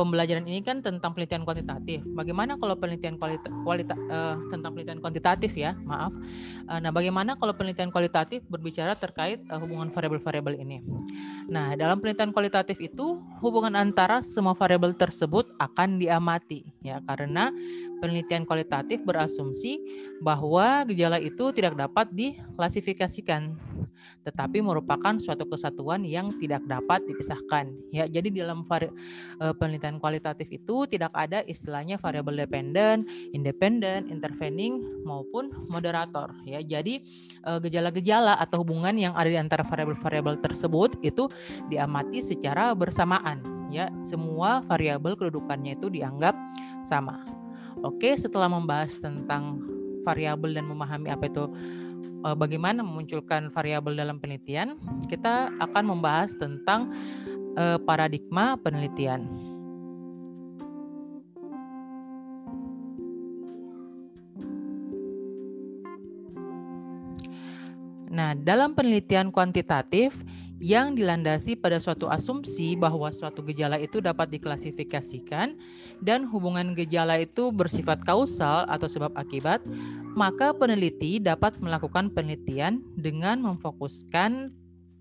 pembelajaran 0.00 0.48
ini 0.48 0.64
kan 0.64 0.80
tentang 0.80 1.12
penelitian 1.12 1.44
kuantitatif. 1.44 2.00
Bagaimana 2.16 2.56
kalau 2.56 2.72
penelitian 2.72 3.20
kualita, 3.20 3.52
kualita 3.64 3.92
uh, 4.08 4.40
tentang 4.48 4.72
penelitian 4.72 5.00
kuantitatif 5.04 5.52
ya, 5.52 5.76
maaf. 5.84 6.08
Uh, 6.64 6.80
nah, 6.80 6.88
bagaimana 6.88 7.36
kalau 7.36 7.52
penelitian 7.52 7.92
kualitatif 7.92 8.40
berbicara 8.48 8.96
terkait 8.96 9.44
uh, 9.52 9.60
hubungan 9.60 9.92
variabel-variabel 9.92 10.56
ini? 10.56 10.80
Nah, 11.52 11.76
dalam 11.76 12.00
penelitian 12.00 12.32
kualitatif 12.32 12.80
itu 12.80 13.20
hubungan 13.44 13.76
antara 13.76 14.24
semua 14.24 14.56
variabel 14.56 14.96
tersebut 14.96 15.52
akan 15.60 16.00
diamati 16.00 16.64
ya 16.80 17.04
karena 17.04 17.52
penelitian 18.00 18.48
kualitatif 18.48 19.04
berasumsi 19.04 19.76
bahwa 20.24 20.88
gejala 20.88 21.20
itu 21.20 21.52
tidak 21.52 21.76
dapat 21.76 22.08
diklasifikasikan 22.16 23.52
tetapi 24.24 24.60
merupakan 24.60 25.16
suatu 25.16 25.48
kesatuan 25.48 26.04
yang 26.04 26.28
tidak 26.36 26.64
dapat 26.68 27.04
dipisahkan. 27.08 27.72
Ya, 27.90 28.04
jadi 28.06 28.28
dalam 28.44 28.64
vari, 28.68 28.88
uh, 29.40 29.54
penelitian 29.56 29.96
kualitatif 29.96 30.48
itu 30.52 30.84
tidak 30.86 31.12
ada 31.16 31.40
istilahnya 31.48 31.96
variabel 31.96 32.44
dependen, 32.44 33.08
independen, 33.32 34.08
intervening 34.12 35.02
maupun 35.04 35.50
moderator. 35.68 36.32
Ya, 36.44 36.60
jadi 36.60 37.00
uh, 37.48 37.58
gejala-gejala 37.58 38.36
atau 38.36 38.62
hubungan 38.62 38.96
yang 38.96 39.12
ada 39.16 39.28
di 39.28 39.38
antara 39.40 39.64
variabel-variabel 39.64 40.40
tersebut 40.44 41.00
itu 41.00 41.28
diamati 41.72 42.20
secara 42.20 42.72
bersamaan. 42.76 43.40
Ya, 43.70 43.86
semua 44.02 44.66
variabel 44.66 45.14
kedudukannya 45.14 45.78
itu 45.78 45.86
dianggap 45.86 46.34
sama. 46.82 47.22
Oke, 47.80 48.12
setelah 48.18 48.50
membahas 48.50 48.98
tentang 48.98 49.62
variabel 50.02 50.56
dan 50.56 50.66
memahami 50.68 51.12
apa 51.12 51.28
itu 51.28 51.44
uh, 52.24 52.36
bagaimana 52.36 52.84
memunculkan 52.84 53.48
variabel 53.52 53.96
dalam 53.96 54.20
penelitian, 54.20 54.76
kita 55.08 55.52
akan 55.60 55.84
membahas 55.96 56.36
tentang 56.36 56.92
uh, 57.56 57.78
paradigma 57.82 58.56
penelitian. 58.60 59.28
Nah, 68.10 68.34
dalam 68.34 68.74
penelitian 68.74 69.30
kuantitatif 69.30 70.10
yang 70.60 70.92
dilandasi 70.92 71.56
pada 71.56 71.80
suatu 71.80 72.12
asumsi 72.12 72.76
bahwa 72.76 73.08
suatu 73.14 73.40
gejala 73.40 73.80
itu 73.80 74.02
dapat 74.04 74.28
diklasifikasikan 74.36 75.56
dan 76.04 76.28
hubungan 76.28 76.76
gejala 76.76 77.16
itu 77.16 77.48
bersifat 77.48 78.04
kausal 78.04 78.68
atau 78.68 78.84
sebab 78.84 79.16
akibat, 79.16 79.64
maka 80.14 80.50
peneliti 80.50 81.22
dapat 81.22 81.58
melakukan 81.62 82.10
penelitian 82.10 82.82
dengan 82.98 83.38
memfokuskan 83.42 84.50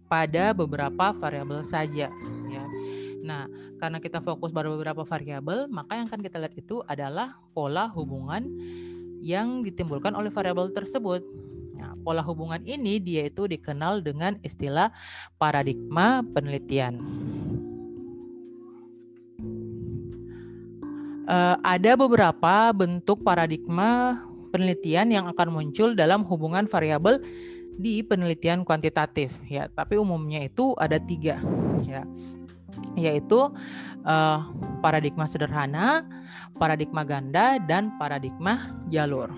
pada 0.10 0.54
beberapa 0.58 1.14
variabel 1.14 1.62
saja 1.62 2.10
ya. 2.50 2.64
Nah, 3.22 3.46
karena 3.78 4.02
kita 4.02 4.24
fokus 4.26 4.50
pada 4.50 4.74
beberapa 4.74 5.06
variabel, 5.06 5.70
maka 5.70 6.00
yang 6.00 6.10
akan 6.10 6.22
kita 6.26 6.42
lihat 6.42 6.56
itu 6.58 6.82
adalah 6.90 7.38
pola 7.54 7.86
hubungan 7.92 8.48
yang 9.22 9.62
ditimbulkan 9.62 10.16
oleh 10.16 10.32
variabel 10.32 10.72
tersebut. 10.72 11.22
Nah, 11.78 11.94
pola 12.02 12.24
hubungan 12.24 12.64
ini 12.66 12.98
dia 12.98 13.28
itu 13.28 13.46
dikenal 13.46 14.02
dengan 14.02 14.40
istilah 14.42 14.90
paradigma 15.38 16.26
penelitian. 16.32 17.00
Uh, 21.30 21.62
ada 21.62 21.94
beberapa 21.94 22.74
bentuk 22.74 23.22
paradigma 23.22 24.18
penelitian 24.50 25.14
yang 25.14 25.26
akan 25.30 25.54
muncul 25.54 25.94
dalam 25.94 26.26
hubungan 26.26 26.66
variabel 26.66 27.22
di 27.80 28.04
penelitian 28.04 28.68
kuantitatif 28.68 29.40
ya 29.48 29.72
tapi 29.72 29.96
umumnya 29.96 30.44
itu 30.44 30.76
ada 30.76 31.00
tiga 31.00 31.40
ya 31.88 32.04
yaitu 32.96 33.50
uh, 34.06 34.40
paradigma 34.80 35.26
sederhana, 35.26 36.06
paradigma 36.58 37.04
ganda, 37.04 37.58
dan 37.64 37.96
paradigma 37.98 38.78
jalur. 38.92 39.32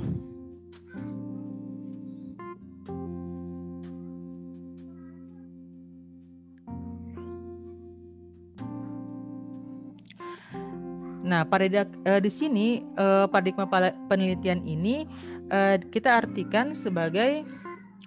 Nah, 11.21 11.45
pada 11.45 11.85
uh, 11.85 12.21
di 12.21 12.31
sini 12.33 12.81
uh, 12.97 13.29
paradigma 13.29 13.69
penelitian 14.09 14.65
ini 14.65 15.05
uh, 15.53 15.77
kita 15.77 16.25
artikan 16.25 16.73
sebagai 16.73 17.45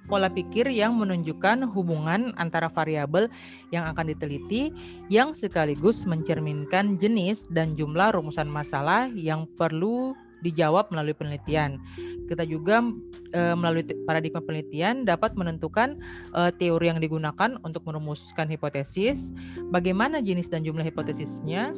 pola 0.05 0.29
pikir 0.29 0.68
yang 0.68 1.00
menunjukkan 1.00 1.64
hubungan 1.72 2.37
antara 2.37 2.68
variabel 2.68 3.33
yang 3.72 3.88
akan 3.88 4.12
diteliti 4.12 4.68
yang 5.09 5.33
sekaligus 5.33 6.05
mencerminkan 6.05 7.00
jenis 7.00 7.48
dan 7.48 7.72
jumlah 7.72 8.12
rumusan 8.12 8.48
masalah 8.48 9.09
yang 9.16 9.48
perlu 9.57 10.12
dijawab 10.44 10.92
melalui 10.92 11.16
penelitian. 11.16 11.81
Kita 12.29 12.44
juga 12.44 12.85
e, 13.33 13.40
melalui 13.57 13.88
paradigma 14.05 14.44
penelitian 14.44 15.09
dapat 15.09 15.33
menentukan 15.40 15.96
e, 16.37 16.53
teori 16.61 16.92
yang 16.92 17.00
digunakan 17.00 17.57
untuk 17.64 17.88
merumuskan 17.88 18.44
hipotesis, 18.53 19.33
bagaimana 19.72 20.20
jenis 20.20 20.53
dan 20.53 20.61
jumlah 20.61 20.85
hipotesisnya, 20.85 21.72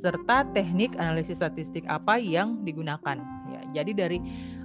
serta 0.00 0.48
teknik 0.56 0.96
analisis 0.96 1.38
statistik 1.38 1.84
apa 1.86 2.16
yang 2.16 2.64
digunakan. 2.64 3.20
Ya, 3.52 3.82
jadi 3.82 3.92
dari 3.92 4.18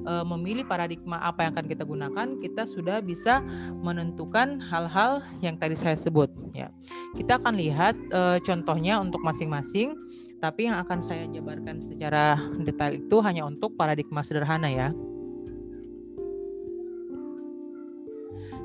e, 0.07 0.13
memilih 0.23 0.63
paradigma 0.63 1.19
apa 1.19 1.43
yang 1.45 1.51
akan 1.53 1.67
kita 1.67 1.83
gunakan, 1.83 2.27
kita 2.39 2.63
sudah 2.63 3.03
bisa 3.03 3.43
menentukan 3.83 4.63
hal-hal 4.63 5.19
yang 5.43 5.59
tadi 5.59 5.75
saya 5.75 5.99
sebut. 5.99 6.31
Ya, 6.55 6.71
kita 7.19 7.37
akan 7.37 7.59
lihat 7.59 7.99
e, 8.15 8.39
contohnya 8.47 9.03
untuk 9.03 9.19
masing-masing, 9.21 9.97
tapi 10.39 10.71
yang 10.71 10.79
akan 10.79 11.03
saya 11.03 11.27
jabarkan 11.27 11.83
secara 11.83 12.39
detail 12.63 12.95
itu 12.95 13.17
hanya 13.19 13.43
untuk 13.43 13.75
paradigma 13.75 14.23
sederhana 14.23 14.71
ya. 14.71 14.89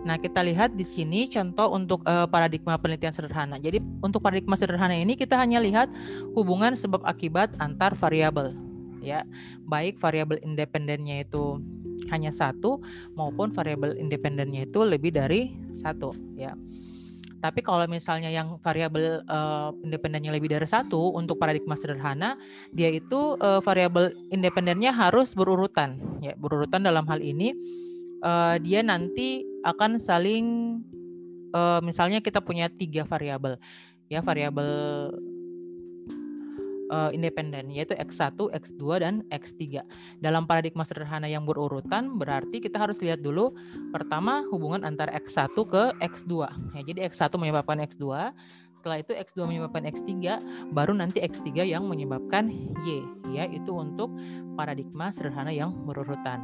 Nah, 0.01 0.17
kita 0.17 0.41
lihat 0.41 0.73
di 0.73 0.87
sini 0.87 1.29
contoh 1.29 1.77
untuk 1.77 2.01
uh, 2.09 2.25
paradigma 2.25 2.81
penelitian 2.81 3.13
sederhana. 3.13 3.61
Jadi, 3.61 3.85
untuk 4.01 4.25
paradigma 4.25 4.57
sederhana 4.57 4.97
ini 4.97 5.13
kita 5.13 5.37
hanya 5.37 5.61
lihat 5.61 5.93
hubungan 6.33 6.73
sebab 6.73 7.05
akibat 7.05 7.53
antar 7.61 7.93
variabel, 7.93 8.57
ya. 9.05 9.29
Baik 9.69 10.01
variabel 10.01 10.41
independennya 10.41 11.21
itu 11.21 11.61
hanya 12.09 12.33
satu 12.33 12.81
maupun 13.13 13.53
variabel 13.53 13.93
independennya 14.01 14.65
itu 14.65 14.81
lebih 14.89 15.13
dari 15.13 15.53
satu, 15.77 16.17
ya. 16.33 16.57
Tapi 17.41 17.65
kalau 17.65 17.89
misalnya 17.89 18.29
yang 18.29 18.61
variabel 18.61 19.25
uh, 19.25 19.73
independennya 19.81 20.33
lebih 20.33 20.53
dari 20.53 20.69
satu 20.69 21.17
untuk 21.17 21.41
paradigma 21.41 21.73
sederhana, 21.73 22.37
dia 22.73 22.93
itu 22.93 23.37
uh, 23.41 23.65
variabel 23.65 24.13
independennya 24.29 24.93
harus 24.93 25.33
berurutan. 25.33 25.97
Ya, 26.21 26.37
berurutan 26.37 26.85
dalam 26.85 27.09
hal 27.09 27.21
ini 27.25 27.57
uh, 28.25 28.57
dia 28.61 28.81
nanti 28.85 29.45
akan 29.65 30.01
saling, 30.01 30.79
uh, 31.53 31.81
misalnya 31.85 32.25
kita 32.25 32.41
punya 32.41 32.69
tiga 32.73 33.05
variabel, 33.05 33.61
ya 34.09 34.25
variabel 34.25 34.71
uh, 36.91 37.11
independen 37.15 37.71
yaitu 37.71 37.95
X1, 37.95 38.37
X2 38.37 38.83
dan 39.01 39.15
X3. 39.31 39.87
Dalam 40.19 40.45
paradigma 40.45 40.83
sederhana 40.83 41.31
yang 41.31 41.47
berurutan 41.47 42.19
berarti 42.19 42.59
kita 42.59 42.77
harus 42.77 42.99
lihat 42.99 43.23
dulu 43.23 43.55
pertama 43.95 44.45
hubungan 44.51 44.83
antara 44.83 45.15
X1 45.17 45.55
ke 45.55 45.85
X2. 46.03 46.33
Ya, 46.77 46.81
jadi 46.83 47.01
X1 47.09 47.31
menyebabkan 47.39 47.79
X2, 47.87 48.35
setelah 48.81 49.05
itu 49.05 49.13
X2 49.13 49.45
menyebabkan 49.45 49.85
X3, 49.93 50.09
baru 50.73 50.97
nanti 50.97 51.21
X3 51.21 51.69
yang 51.69 51.85
menyebabkan 51.85 52.49
Y 52.81 53.05
ya 53.29 53.45
itu 53.45 53.77
untuk 53.77 54.09
paradigma 54.57 55.13
sederhana 55.13 55.53
yang 55.53 55.77
berurutan. 55.85 56.41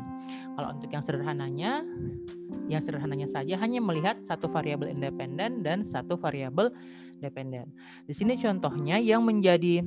Kalau 0.52 0.76
untuk 0.76 0.92
yang 0.92 1.00
sederhananya 1.00 1.80
yang 2.68 2.84
sederhananya 2.84 3.24
saja 3.24 3.56
hanya 3.56 3.80
melihat 3.80 4.20
satu 4.20 4.52
variabel 4.52 4.92
independen 4.92 5.64
dan 5.64 5.80
satu 5.80 6.20
variabel 6.20 6.76
dependen. 7.24 7.72
Di 8.04 8.12
sini 8.12 8.36
contohnya 8.36 9.00
yang 9.00 9.24
menjadi 9.24 9.80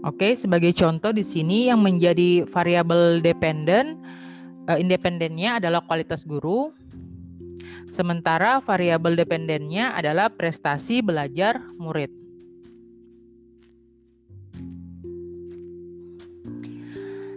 Oke, 0.00 0.32
sebagai 0.32 0.72
contoh 0.72 1.12
di 1.12 1.20
sini 1.20 1.68
yang 1.68 1.84
menjadi 1.84 2.48
variabel 2.48 3.20
dependen 3.20 4.00
uh, 4.68 4.78
independennya 4.80 5.62
adalah 5.62 5.80
kualitas 5.84 6.26
guru. 6.26 6.74
Sementara 7.90 8.62
variabel 8.62 9.18
dependennya 9.18 9.94
adalah 9.94 10.30
prestasi 10.30 11.02
belajar 11.02 11.58
murid. 11.74 12.10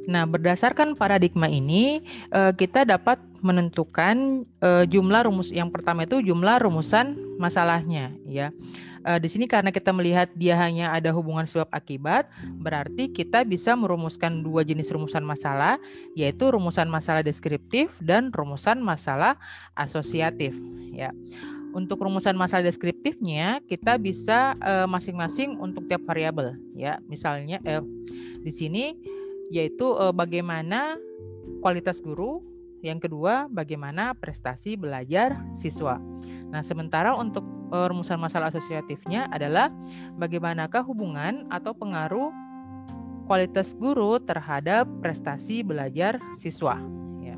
Nah, 0.03 0.27
berdasarkan 0.27 0.99
paradigma 0.99 1.47
ini, 1.47 2.03
uh, 2.36 2.51
kita 2.51 2.83
dapat 2.83 3.23
menentukan 3.39 4.45
uh, 4.59 4.83
jumlah 4.83 5.27
rumus 5.27 5.49
yang 5.51 5.71
pertama 5.71 6.03
itu 6.03 6.19
jumlah 6.19 6.59
rumusan 6.63 7.15
masalahnya, 7.39 8.12
ya 8.27 8.51
uh, 9.05 9.19
di 9.19 9.29
sini 9.29 9.45
karena 9.45 9.69
kita 9.69 9.91
melihat 9.91 10.31
dia 10.33 10.57
hanya 10.59 10.91
ada 10.95 11.11
hubungan 11.11 11.43
sebab 11.45 11.69
akibat, 11.69 12.27
berarti 12.59 13.11
kita 13.11 13.43
bisa 13.43 13.75
merumuskan 13.75 14.41
dua 14.41 14.63
jenis 14.63 14.89
rumusan 14.89 15.23
masalah, 15.23 15.77
yaitu 16.17 16.49
rumusan 16.49 16.87
masalah 16.89 17.21
deskriptif 17.21 17.93
dan 17.99 18.31
rumusan 18.31 18.79
masalah 18.79 19.37
asosiatif. 19.75 20.55
Ya. 20.91 21.11
Untuk 21.73 22.05
rumusan 22.05 22.37
masalah 22.37 22.61
deskriptifnya 22.61 23.57
kita 23.65 23.97
bisa 23.97 24.53
eh, 24.61 24.85
masing-masing 24.85 25.57
uh, 25.57 25.65
untuk 25.65 25.89
tiap 25.89 26.05
variabel. 26.05 26.53
Ya, 26.77 27.01
misalnya 27.09 27.57
uh, 27.65 27.81
di 28.45 28.53
sini 28.53 28.93
yaitu 29.49 29.89
uh, 29.89 30.13
bagaimana 30.13 31.01
kualitas 31.65 31.97
guru, 31.97 32.45
yang 32.85 33.01
kedua 33.01 33.49
bagaimana 33.49 34.13
prestasi 34.13 34.77
belajar 34.77 35.39
siswa. 35.55 35.97
Nah, 36.53 36.61
sementara 36.61 37.17
untuk 37.17 37.41
uh, 37.73 37.89
rumusan 37.89 38.21
masalah 38.21 38.53
asosiatifnya 38.53 39.25
adalah 39.33 39.73
bagaimanakah 40.21 40.85
hubungan 40.85 41.49
atau 41.49 41.73
pengaruh 41.73 42.29
kualitas 43.25 43.73
guru 43.73 44.21
terhadap 44.21 44.85
prestasi 45.01 45.65
belajar 45.65 46.21
siswa. 46.37 46.77
Ya. 47.25 47.33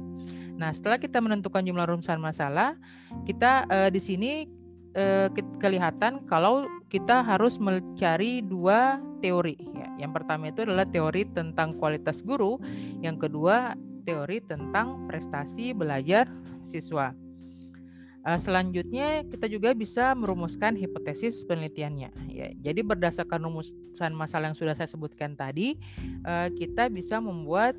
Nah, 0.60 0.76
setelah 0.76 1.00
kita 1.00 1.24
menentukan 1.24 1.64
jumlah 1.64 1.88
rumusan 1.88 2.20
masalah, 2.20 2.76
kita 3.24 3.64
uh, 3.72 3.88
di 3.88 4.04
sini 4.04 4.52
uh, 5.00 5.32
kelihatan 5.64 6.28
kalau 6.28 6.68
kita 6.92 7.24
harus 7.24 7.56
mencari 7.56 8.44
dua 8.44 9.00
teori. 9.24 9.56
Ya. 9.80 9.88
Yang 10.04 10.12
pertama 10.12 10.52
itu 10.52 10.68
adalah 10.68 10.84
teori 10.84 11.24
tentang 11.32 11.72
kualitas 11.80 12.20
guru, 12.20 12.60
yang 13.00 13.16
kedua 13.16 13.80
teori 14.04 14.44
tentang 14.44 15.08
prestasi 15.08 15.72
belajar 15.72 16.28
siswa. 16.68 17.16
Uh, 18.26 18.42
selanjutnya 18.42 19.22
kita 19.30 19.46
juga 19.46 19.70
bisa 19.78 20.18
merumuskan 20.18 20.74
hipotesis 20.74 21.46
penelitiannya. 21.46 22.10
Ya, 22.34 22.50
jadi 22.58 22.82
berdasarkan 22.82 23.38
rumusan 23.46 24.18
masalah 24.18 24.50
yang 24.50 24.58
sudah 24.58 24.74
saya 24.74 24.90
sebutkan 24.90 25.38
tadi, 25.38 25.78
uh, 26.26 26.50
kita 26.58 26.90
bisa 26.90 27.22
membuat 27.22 27.78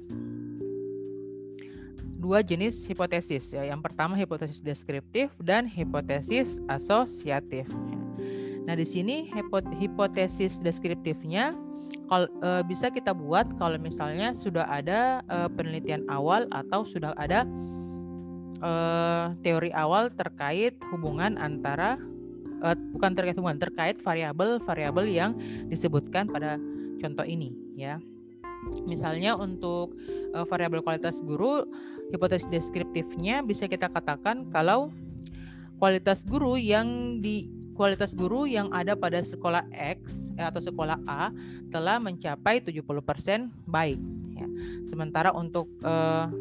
dua 2.17 2.47
jenis 2.47 2.87
hipotesis. 2.87 3.55
Ya. 3.55 3.67
Yang 3.67 3.91
pertama 3.91 4.15
hipotesis 4.15 4.63
deskriptif 4.63 5.35
dan 5.43 5.67
hipotesis 5.67 6.63
asosiatif. 6.71 7.67
Nah 8.67 8.75
di 8.75 8.83
sini 8.83 9.31
hipotesis 9.79 10.59
deskriptifnya 10.59 11.55
kalau 12.11 12.27
uh, 12.43 12.67
bisa 12.67 12.91
kita 12.91 13.15
buat 13.15 13.47
kalau 13.63 13.79
misalnya 13.79 14.35
sudah 14.35 14.67
ada 14.67 15.23
uh, 15.31 15.47
penelitian 15.51 16.03
awal 16.11 16.51
atau 16.51 16.83
sudah 16.83 17.15
ada 17.15 17.47
uh, 18.61 19.35
teori 19.41 19.71
awal 19.73 20.13
terkait 20.13 20.77
hubungan 20.93 21.37
antara 21.41 22.01
uh, 22.63 22.77
bukan 22.97 23.13
terkait 23.17 23.37
hubungan 23.37 23.61
terkait 23.61 23.97
variabel-variabel 24.01 25.07
yang 25.09 25.33
disebutkan 25.69 26.29
pada 26.31 26.61
contoh 27.01 27.27
ini 27.27 27.53
ya. 27.77 28.01
Misalnya 28.89 29.39
untuk 29.39 29.95
uh, 30.35 30.43
variabel 30.49 30.83
kualitas 30.83 31.23
guru, 31.23 31.69
hipotesis 32.11 32.51
deskriptifnya 32.51 33.45
bisa 33.47 33.71
kita 33.71 33.87
katakan 33.87 34.51
kalau 34.51 34.91
kualitas 35.79 36.25
guru 36.27 36.59
yang 36.59 37.21
di 37.23 37.47
kualitas 37.77 38.17
guru 38.17 38.49
yang 38.49 38.73
ada 38.73 38.97
pada 38.97 39.21
sekolah 39.21 39.69
X 40.01 40.33
atau 40.41 40.65
sekolah 40.65 40.97
A 41.05 41.29
telah 41.69 42.01
mencapai 42.01 42.65
70% 42.65 42.81
baik 43.69 44.01
ya. 44.33 44.49
Sementara 44.89 45.31
untuk 45.37 45.69
uh, 45.85 46.33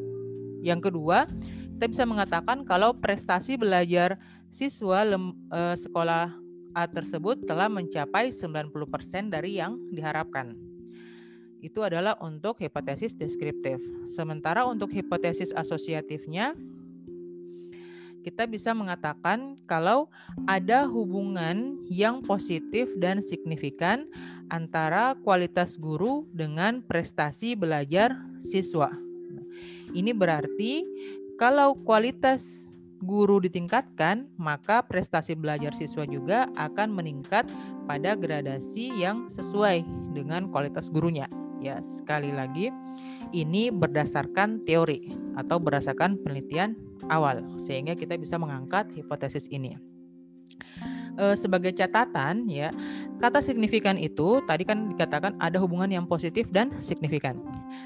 yang 0.64 0.80
kedua 0.80 1.28
kita 1.76 1.92
bisa 1.92 2.08
mengatakan 2.08 2.64
kalau 2.64 2.96
prestasi 2.96 3.60
belajar 3.60 4.16
siswa 4.48 5.04
lem, 5.04 5.36
e, 5.52 5.76
sekolah 5.76 6.32
A 6.72 6.88
tersebut 6.88 7.44
telah 7.44 7.68
mencapai 7.68 8.32
90% 8.32 9.28
dari 9.28 9.60
yang 9.60 9.76
diharapkan. 9.92 10.56
Itu 11.60 11.84
adalah 11.84 12.16
untuk 12.24 12.64
hipotesis 12.64 13.16
deskriptif. 13.16 13.80
Sementara 14.08 14.64
untuk 14.64 14.92
hipotesis 14.92 15.52
asosiatifnya 15.52 16.56
kita 18.24 18.48
bisa 18.48 18.72
mengatakan 18.72 19.60
kalau 19.68 20.08
ada 20.48 20.88
hubungan 20.88 21.80
yang 21.92 22.24
positif 22.24 22.88
dan 23.00 23.20
signifikan 23.20 24.08
antara 24.48 25.16
kualitas 25.28 25.76
guru 25.76 26.24
dengan 26.32 26.80
prestasi 26.84 27.56
belajar 27.56 28.16
siswa. 28.48 28.92
Ini 29.96 30.12
berarti 30.12 30.84
kalau 31.36 31.76
kualitas 31.84 32.72
guru 33.04 33.44
ditingkatkan, 33.44 34.32
maka 34.40 34.82
prestasi 34.88 35.36
belajar 35.36 35.76
siswa 35.76 36.08
juga 36.08 36.48
akan 36.56 36.96
meningkat 36.96 37.46
pada 37.86 38.16
gradasi 38.16 38.90
yang 38.96 39.28
sesuai 39.28 39.84
dengan 40.16 40.50
kualitas 40.50 40.88
gurunya. 40.90 41.28
Ya, 41.60 41.82
sekali 41.82 42.30
lagi 42.30 42.70
ini 43.34 43.74
berdasarkan 43.74 44.64
teori 44.64 45.10
atau 45.36 45.58
berdasarkan 45.58 46.22
penelitian 46.22 46.78
awal 47.10 47.42
sehingga 47.58 47.98
kita 47.98 48.16
bisa 48.22 48.38
mengangkat 48.38 48.86
hipotesis 48.94 49.50
ini 49.50 49.76
uh, 51.20 51.36
sebagai 51.36 51.72
catatan 51.76 52.48
ya, 52.48 52.72
kata 53.20 53.40
signifikan 53.40 53.96
itu 54.00 54.44
tadi 54.46 54.68
kan 54.68 54.92
dikatakan 54.92 55.36
ada 55.40 55.58
hubungan 55.60 55.88
yang 55.92 56.06
positif 56.08 56.48
dan 56.52 56.72
signifikan. 56.80 57.40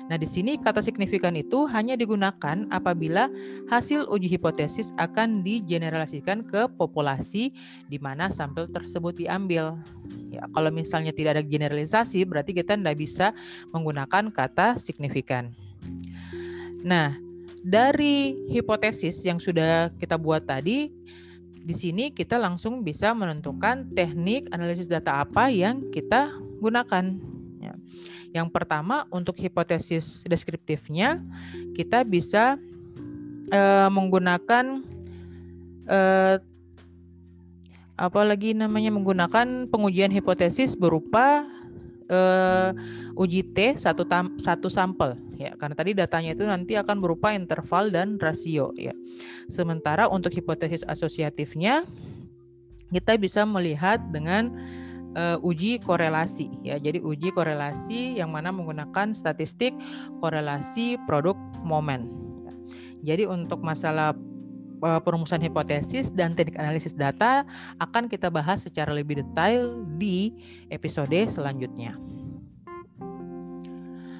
Nah, 0.09 0.17
di 0.17 0.25
sini 0.25 0.57
kata 0.57 0.81
signifikan 0.81 1.33
itu 1.37 1.65
hanya 1.69 1.93
digunakan 1.93 2.65
apabila 2.69 3.29
hasil 3.69 4.09
uji 4.09 4.29
hipotesis 4.29 4.93
akan 4.97 5.41
digeneralisasikan 5.45 6.45
ke 6.45 6.69
populasi 6.77 7.53
di 7.89 7.97
mana 8.01 8.33
sampel 8.33 8.69
tersebut 8.69 9.17
diambil. 9.17 9.77
Ya, 10.29 10.45
kalau 10.53 10.69
misalnya 10.73 11.13
tidak 11.13 11.39
ada 11.39 11.43
generalisasi 11.45 12.25
berarti 12.25 12.53
kita 12.53 12.77
tidak 12.77 12.97
bisa 12.97 13.33
menggunakan 13.73 14.33
kata 14.33 14.77
signifikan. 14.81 15.53
Nah, 16.81 17.17
dari 17.59 18.47
hipotesis 18.47 19.19
yang 19.27 19.37
sudah 19.37 19.91
kita 19.99 20.15
buat 20.15 20.47
tadi, 20.47 20.91
di 21.69 21.77
sini 21.77 22.09
kita 22.09 22.41
langsung 22.41 22.81
bisa 22.81 23.13
menentukan 23.13 23.93
teknik 23.93 24.49
analisis 24.49 24.89
data 24.89 25.21
apa 25.21 25.53
yang 25.53 25.85
kita 25.93 26.33
gunakan. 26.57 27.13
Ya. 27.61 27.77
Yang 28.41 28.49
pertama 28.49 29.05
untuk 29.13 29.37
hipotesis 29.37 30.25
deskriptifnya 30.25 31.21
kita 31.77 32.01
bisa 32.01 32.57
uh, 33.53 33.89
menggunakan 33.93 34.81
uh, 35.85 36.41
apa 38.01 38.21
lagi 38.25 38.57
namanya 38.57 38.89
menggunakan 38.89 39.69
pengujian 39.69 40.09
hipotesis 40.09 40.73
berupa 40.73 41.45
uh, 42.09 42.73
uji 43.13 43.45
T 43.45 43.77
satu 43.77 44.09
satu 44.41 44.73
sampel 44.73 45.28
ya 45.39 45.55
karena 45.55 45.71
tadi 45.71 45.95
datanya 45.95 46.35
itu 46.35 46.43
nanti 46.43 46.75
akan 46.75 46.99
berupa 46.99 47.31
interval 47.31 47.87
dan 47.95 48.19
rasio 48.19 48.75
ya. 48.75 48.91
Sementara 49.47 50.11
untuk 50.11 50.35
hipotesis 50.35 50.83
asosiatifnya 50.83 51.87
kita 52.91 53.15
bisa 53.15 53.47
melihat 53.47 54.03
dengan 54.11 54.51
uh, 55.15 55.39
uji 55.39 55.79
korelasi 55.79 56.51
ya. 56.61 56.75
Jadi 56.75 56.99
uji 56.99 57.31
korelasi 57.31 58.19
yang 58.19 58.35
mana 58.35 58.51
menggunakan 58.51 59.15
statistik 59.15 59.71
korelasi 60.19 60.99
produk 61.07 61.39
momen. 61.63 62.11
Ya. 62.43 62.53
Jadi 63.15 63.23
untuk 63.31 63.63
masalah 63.63 64.11
uh, 64.83 64.99
perumusan 64.99 65.39
hipotesis 65.39 66.11
dan 66.11 66.35
teknik 66.35 66.59
analisis 66.59 66.91
data 66.91 67.47
akan 67.79 68.11
kita 68.11 68.27
bahas 68.27 68.67
secara 68.67 68.91
lebih 68.91 69.23
detail 69.23 69.87
di 69.95 70.35
episode 70.67 71.15
selanjutnya. 71.31 71.95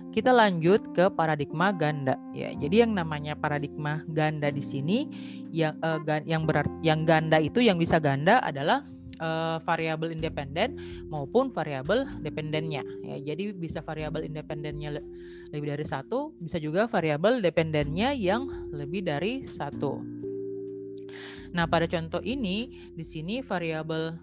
Kita 0.10 0.34
lanjut 0.34 0.82
ke 0.98 1.08
paradigma 1.14 1.70
ganda 1.70 2.18
ya. 2.34 2.50
Jadi 2.58 2.82
yang 2.82 2.98
namanya 2.98 3.38
paradigma 3.38 4.02
ganda 4.10 4.50
di 4.50 4.60
sini 4.60 5.06
yang 5.54 5.78
uh, 5.86 6.02
yang 6.26 6.50
berarti 6.50 6.74
yang 6.82 7.06
ganda 7.06 7.38
itu 7.38 7.62
yang 7.62 7.78
bisa 7.78 8.02
ganda 8.02 8.42
adalah 8.42 8.82
uh, 9.22 9.62
variabel 9.62 10.16
independen 10.16 10.76
maupun 11.08 11.54
variabel 11.54 12.10
dependennya. 12.26 12.82
Ya, 13.06 13.34
jadi 13.34 13.54
bisa 13.54 13.86
variabel 13.86 14.26
independennya 14.26 14.98
le 14.98 15.02
lebih 15.54 15.78
dari 15.78 15.86
satu, 15.86 16.34
bisa 16.42 16.58
juga 16.58 16.90
variabel 16.90 17.42
dependennya 17.42 18.14
yang 18.18 18.50
lebih 18.74 19.06
dari 19.06 19.46
satu. 19.46 20.02
Nah, 21.50 21.66
pada 21.66 21.90
contoh 21.90 22.22
ini 22.22 22.70
di 22.94 23.02
sini 23.02 23.42
variabel 23.42 24.14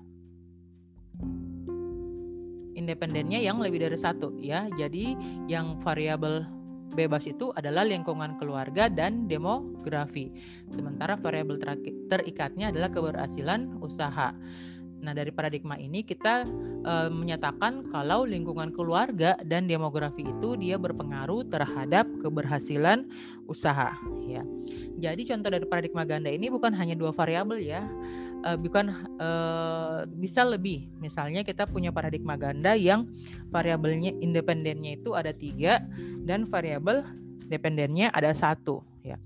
independennya 2.77 3.41
yang 3.41 3.59
lebih 3.59 3.83
dari 3.83 3.97
satu 3.97 4.37
ya. 4.39 4.69
Jadi 4.77 5.17
yang 5.49 5.81
variabel 5.81 6.45
bebas 6.95 7.27
itu 7.27 7.51
adalah 7.59 7.83
lingkungan 7.83 8.39
keluarga 8.39 8.87
dan 8.87 9.27
demografi. 9.27 10.31
Sementara 10.71 11.19
variabel 11.19 11.59
terikatnya 12.07 12.71
adalah 12.71 12.93
keberhasilan 12.93 13.83
usaha. 13.83 14.37
Nah, 14.97 15.13
dari 15.13 15.29
paradigma 15.29 15.77
ini 15.77 16.01
kita 16.01 16.49
e, 16.83 16.95
menyatakan 17.13 17.85
kalau 17.93 18.25
lingkungan 18.25 18.73
keluarga 18.73 19.37
dan 19.45 19.69
demografi 19.69 20.25
itu 20.25 20.57
dia 20.57 20.81
berpengaruh 20.81 21.45
terhadap 21.53 22.09
keberhasilan 22.25 23.05
usaha, 23.45 23.93
ya. 24.25 24.43
Jadi 24.97 25.29
contoh 25.29 25.53
dari 25.53 25.69
paradigma 25.69 26.09
ganda 26.09 26.33
ini 26.33 26.49
bukan 26.49 26.73
hanya 26.73 26.97
dua 26.97 27.13
variabel 27.13 27.61
ya, 27.61 27.85
e, 28.47 28.51
bukan 28.55 28.87
e, 29.19 29.29
bisa 30.15 30.47
lebih. 30.47 30.87
Misalnya 31.03 31.43
kita 31.43 31.67
punya 31.67 31.91
paradigma 31.91 32.39
ganda 32.39 32.79
yang 32.79 33.11
variabelnya 33.51 34.15
independennya 34.23 34.95
itu 35.03 35.19
ada 35.19 35.35
tiga 35.35 35.83
dan 36.23 36.47
variabel 36.47 37.03
dependennya 37.51 38.11
ada 38.15 38.31
satu, 38.35 38.87
ya 39.03 39.19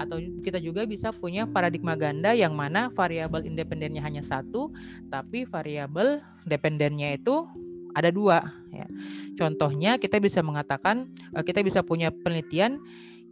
atau 0.00 0.16
kita 0.40 0.56
juga 0.56 0.88
bisa 0.88 1.12
punya 1.12 1.44
paradigma 1.44 1.92
ganda 1.92 2.32
yang 2.32 2.56
mana 2.56 2.88
variabel 2.88 3.44
independennya 3.44 4.00
hanya 4.00 4.24
satu 4.24 4.72
tapi 5.12 5.44
variabel 5.44 6.24
dependennya 6.48 7.12
itu 7.12 7.44
ada 7.92 8.08
dua 8.08 8.40
ya. 8.72 8.88
Contohnya 9.36 10.00
kita 10.00 10.16
bisa 10.16 10.40
mengatakan 10.40 11.12
eh, 11.36 11.44
kita 11.44 11.60
bisa 11.60 11.84
punya 11.84 12.08
penelitian 12.08 12.80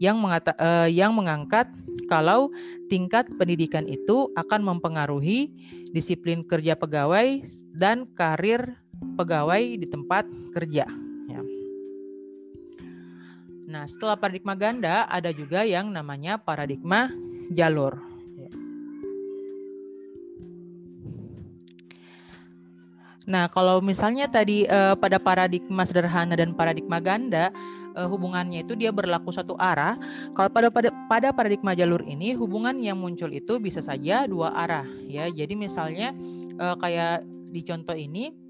yang 0.01 0.17
mengata, 0.17 0.57
uh, 0.57 0.89
yang 0.89 1.13
mengangkat 1.13 1.69
kalau 2.09 2.49
tingkat 2.89 3.29
pendidikan 3.37 3.85
itu 3.85 4.33
akan 4.35 4.65
mempengaruhi 4.65 5.53
disiplin 5.93 6.41
kerja 6.43 6.75
pegawai 6.75 7.45
dan 7.77 8.09
karir 8.17 8.81
pegawai 9.15 9.61
di 9.77 9.87
tempat 9.87 10.25
kerja. 10.57 10.89
Nah, 13.71 13.87
setelah 13.87 14.19
paradigma 14.19 14.59
ganda 14.59 15.07
ada 15.07 15.31
juga 15.31 15.63
yang 15.63 15.95
namanya 15.95 16.43
paradigma 16.43 17.07
jalur. 17.55 18.03
Nah, 23.31 23.47
kalau 23.47 23.79
misalnya 23.79 24.27
tadi 24.27 24.67
eh, 24.67 24.95
pada 24.99 25.23
paradigma 25.23 25.87
sederhana 25.87 26.35
dan 26.35 26.51
paradigma 26.51 26.99
ganda 26.99 27.55
eh, 27.97 28.09
hubungannya 28.09 28.63
itu 28.67 28.77
dia 28.79 28.91
berlaku 28.91 29.31
satu 29.31 29.55
arah. 29.59 29.97
Kalau 30.37 30.51
pada 30.53 30.69
pada 30.69 30.91
pada 31.09 31.29
paradigma 31.35 31.75
jalur 31.75 32.03
ini 32.07 32.35
hubungan 32.35 32.77
yang 32.79 32.99
muncul 32.99 33.31
itu 33.31 33.59
bisa 33.59 33.81
saja 33.81 34.27
dua 34.27 34.53
arah 34.55 34.87
ya. 35.07 35.27
Jadi 35.31 35.55
misalnya 35.55 36.15
eh, 36.59 36.77
kayak 36.79 37.25
di 37.51 37.61
contoh 37.67 37.99
ini 37.99 38.50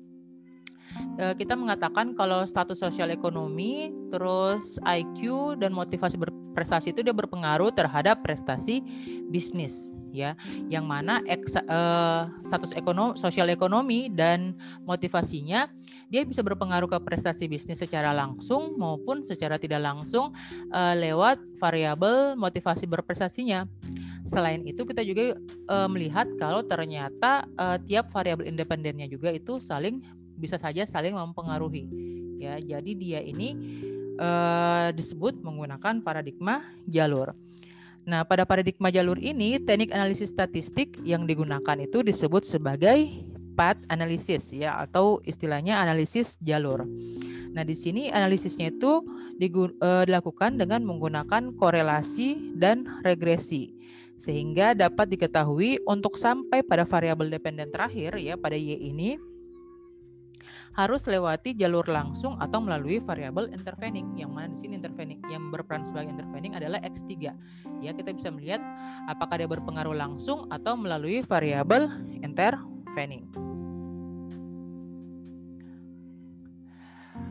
kita 1.36 1.52
mengatakan 1.52 2.16
kalau 2.16 2.48
status 2.48 2.80
sosial 2.80 3.12
ekonomi, 3.12 3.92
terus 4.08 4.80
IQ 4.82 5.54
dan 5.60 5.76
motivasi 5.76 6.16
berprestasi 6.16 6.96
itu 6.96 7.04
dia 7.04 7.12
berpengaruh 7.12 7.70
terhadap 7.76 8.24
prestasi 8.24 8.80
bisnis 9.28 9.92
ya. 10.12 10.34
Yang 10.68 10.84
mana 10.86 11.22
eks, 11.26 11.54
uh, 11.56 12.28
status 12.42 12.74
ekonomi, 12.74 13.16
sosial 13.16 13.48
ekonomi 13.50 14.10
dan 14.10 14.54
motivasinya 14.84 15.70
dia 16.10 16.26
bisa 16.26 16.42
berpengaruh 16.42 16.90
ke 16.90 16.98
prestasi 17.06 17.46
bisnis 17.46 17.78
secara 17.78 18.10
langsung 18.10 18.74
maupun 18.74 19.22
secara 19.22 19.62
tidak 19.62 19.78
langsung 19.86 20.34
uh, 20.74 20.94
lewat 20.98 21.38
variabel 21.62 22.34
motivasi 22.34 22.90
berprestasinya. 22.90 23.64
Selain 24.26 24.60
itu 24.66 24.82
kita 24.82 25.06
juga 25.06 25.38
uh, 25.70 25.86
melihat 25.86 26.26
kalau 26.36 26.66
ternyata 26.66 27.46
uh, 27.56 27.78
tiap 27.78 28.10
variabel 28.10 28.50
independennya 28.50 29.06
juga 29.06 29.30
itu 29.30 29.62
saling 29.62 30.02
bisa 30.40 30.56
saja 30.56 30.88
saling 30.88 31.12
mempengaruhi. 31.12 31.84
Ya, 32.40 32.56
jadi 32.56 32.90
dia 32.96 33.20
ini 33.20 33.52
uh, 34.16 34.88
disebut 34.96 35.44
menggunakan 35.44 36.00
paradigma 36.00 36.64
jalur. 36.88 37.36
Nah, 38.08 38.24
pada 38.24 38.48
paradigma 38.48 38.88
jalur 38.88 39.20
ini 39.20 39.60
teknik 39.60 39.92
analisis 39.92 40.32
statistik 40.32 40.96
yang 41.04 41.28
digunakan 41.28 41.76
itu 41.76 42.00
disebut 42.00 42.48
sebagai 42.48 43.12
path 43.52 43.84
analysis 43.92 44.56
ya 44.56 44.80
atau 44.80 45.20
istilahnya 45.28 45.76
analisis 45.84 46.40
jalur. 46.40 46.88
Nah, 47.52 47.60
di 47.60 47.76
sini 47.76 48.08
analisisnya 48.08 48.72
itu 48.72 49.04
uh, 49.04 50.04
dilakukan 50.08 50.56
dengan 50.56 50.80
menggunakan 50.80 51.52
korelasi 51.60 52.56
dan 52.56 52.88
regresi 53.04 53.76
sehingga 54.20 54.76
dapat 54.76 55.16
diketahui 55.16 55.80
untuk 55.88 56.20
sampai 56.20 56.60
pada 56.60 56.84
variabel 56.84 57.32
dependen 57.32 57.72
terakhir 57.72 58.20
ya 58.20 58.36
pada 58.36 58.52
y 58.52 58.76
ini 58.76 59.16
harus 60.80 61.04
lewati 61.04 61.52
jalur 61.52 61.84
langsung 61.84 62.40
atau 62.40 62.64
melalui 62.64 63.04
variabel 63.04 63.52
intervening. 63.52 64.16
Yang 64.16 64.30
mana 64.32 64.46
di 64.48 64.56
sini 64.56 64.74
intervening 64.80 65.20
yang 65.28 65.52
berperan 65.52 65.84
sebagai 65.84 66.16
intervening 66.16 66.56
adalah 66.56 66.80
x3 66.80 67.28
ya 67.80 67.92
kita 67.96 68.12
bisa 68.12 68.28
melihat 68.32 68.60
apakah 69.08 69.40
dia 69.40 69.48
berpengaruh 69.48 69.96
langsung 69.96 70.48
atau 70.48 70.76
melalui 70.76 71.20
variabel 71.24 71.88
intervening. 72.20 73.28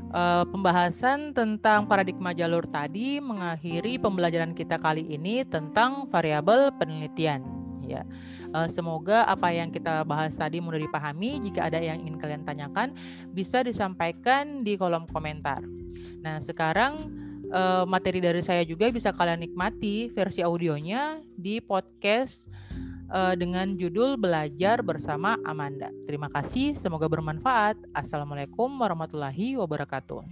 Uh, 0.10 0.42
pembahasan 0.50 1.38
tentang 1.38 1.86
paradigma 1.86 2.34
jalur 2.34 2.66
tadi 2.66 3.22
mengakhiri 3.22 4.02
pembelajaran 4.02 4.58
kita 4.58 4.82
kali 4.82 5.06
ini 5.06 5.46
tentang 5.46 6.10
variabel 6.10 6.74
penelitian. 6.82 7.46
Ya. 7.86 8.06
Eh, 8.50 8.70
semoga 8.70 9.30
apa 9.30 9.54
yang 9.54 9.70
kita 9.70 10.02
bahas 10.02 10.34
tadi 10.34 10.58
mudah 10.58 10.82
dipahami. 10.82 11.38
Jika 11.38 11.70
ada 11.70 11.78
yang 11.78 12.02
ingin 12.02 12.18
kalian 12.18 12.42
tanyakan, 12.42 12.98
bisa 13.30 13.62
disampaikan 13.62 14.66
di 14.66 14.74
kolom 14.74 15.06
komentar. 15.06 15.62
Nah, 16.26 16.42
sekarang 16.42 16.98
eh, 17.46 17.84
materi 17.86 18.18
dari 18.18 18.42
saya 18.42 18.66
juga 18.66 18.90
bisa 18.90 19.14
kalian 19.14 19.46
nikmati 19.46 20.10
versi 20.10 20.42
audionya 20.42 21.22
di 21.38 21.62
podcast 21.62 22.50
eh, 23.14 23.38
dengan 23.38 23.78
judul 23.78 24.18
Belajar 24.18 24.82
Bersama 24.82 25.38
Amanda. 25.46 25.94
Terima 26.10 26.26
kasih, 26.34 26.74
semoga 26.74 27.06
bermanfaat. 27.06 27.78
Assalamualaikum 27.94 28.70
warahmatullahi 28.82 29.62
wabarakatuh. 29.62 30.26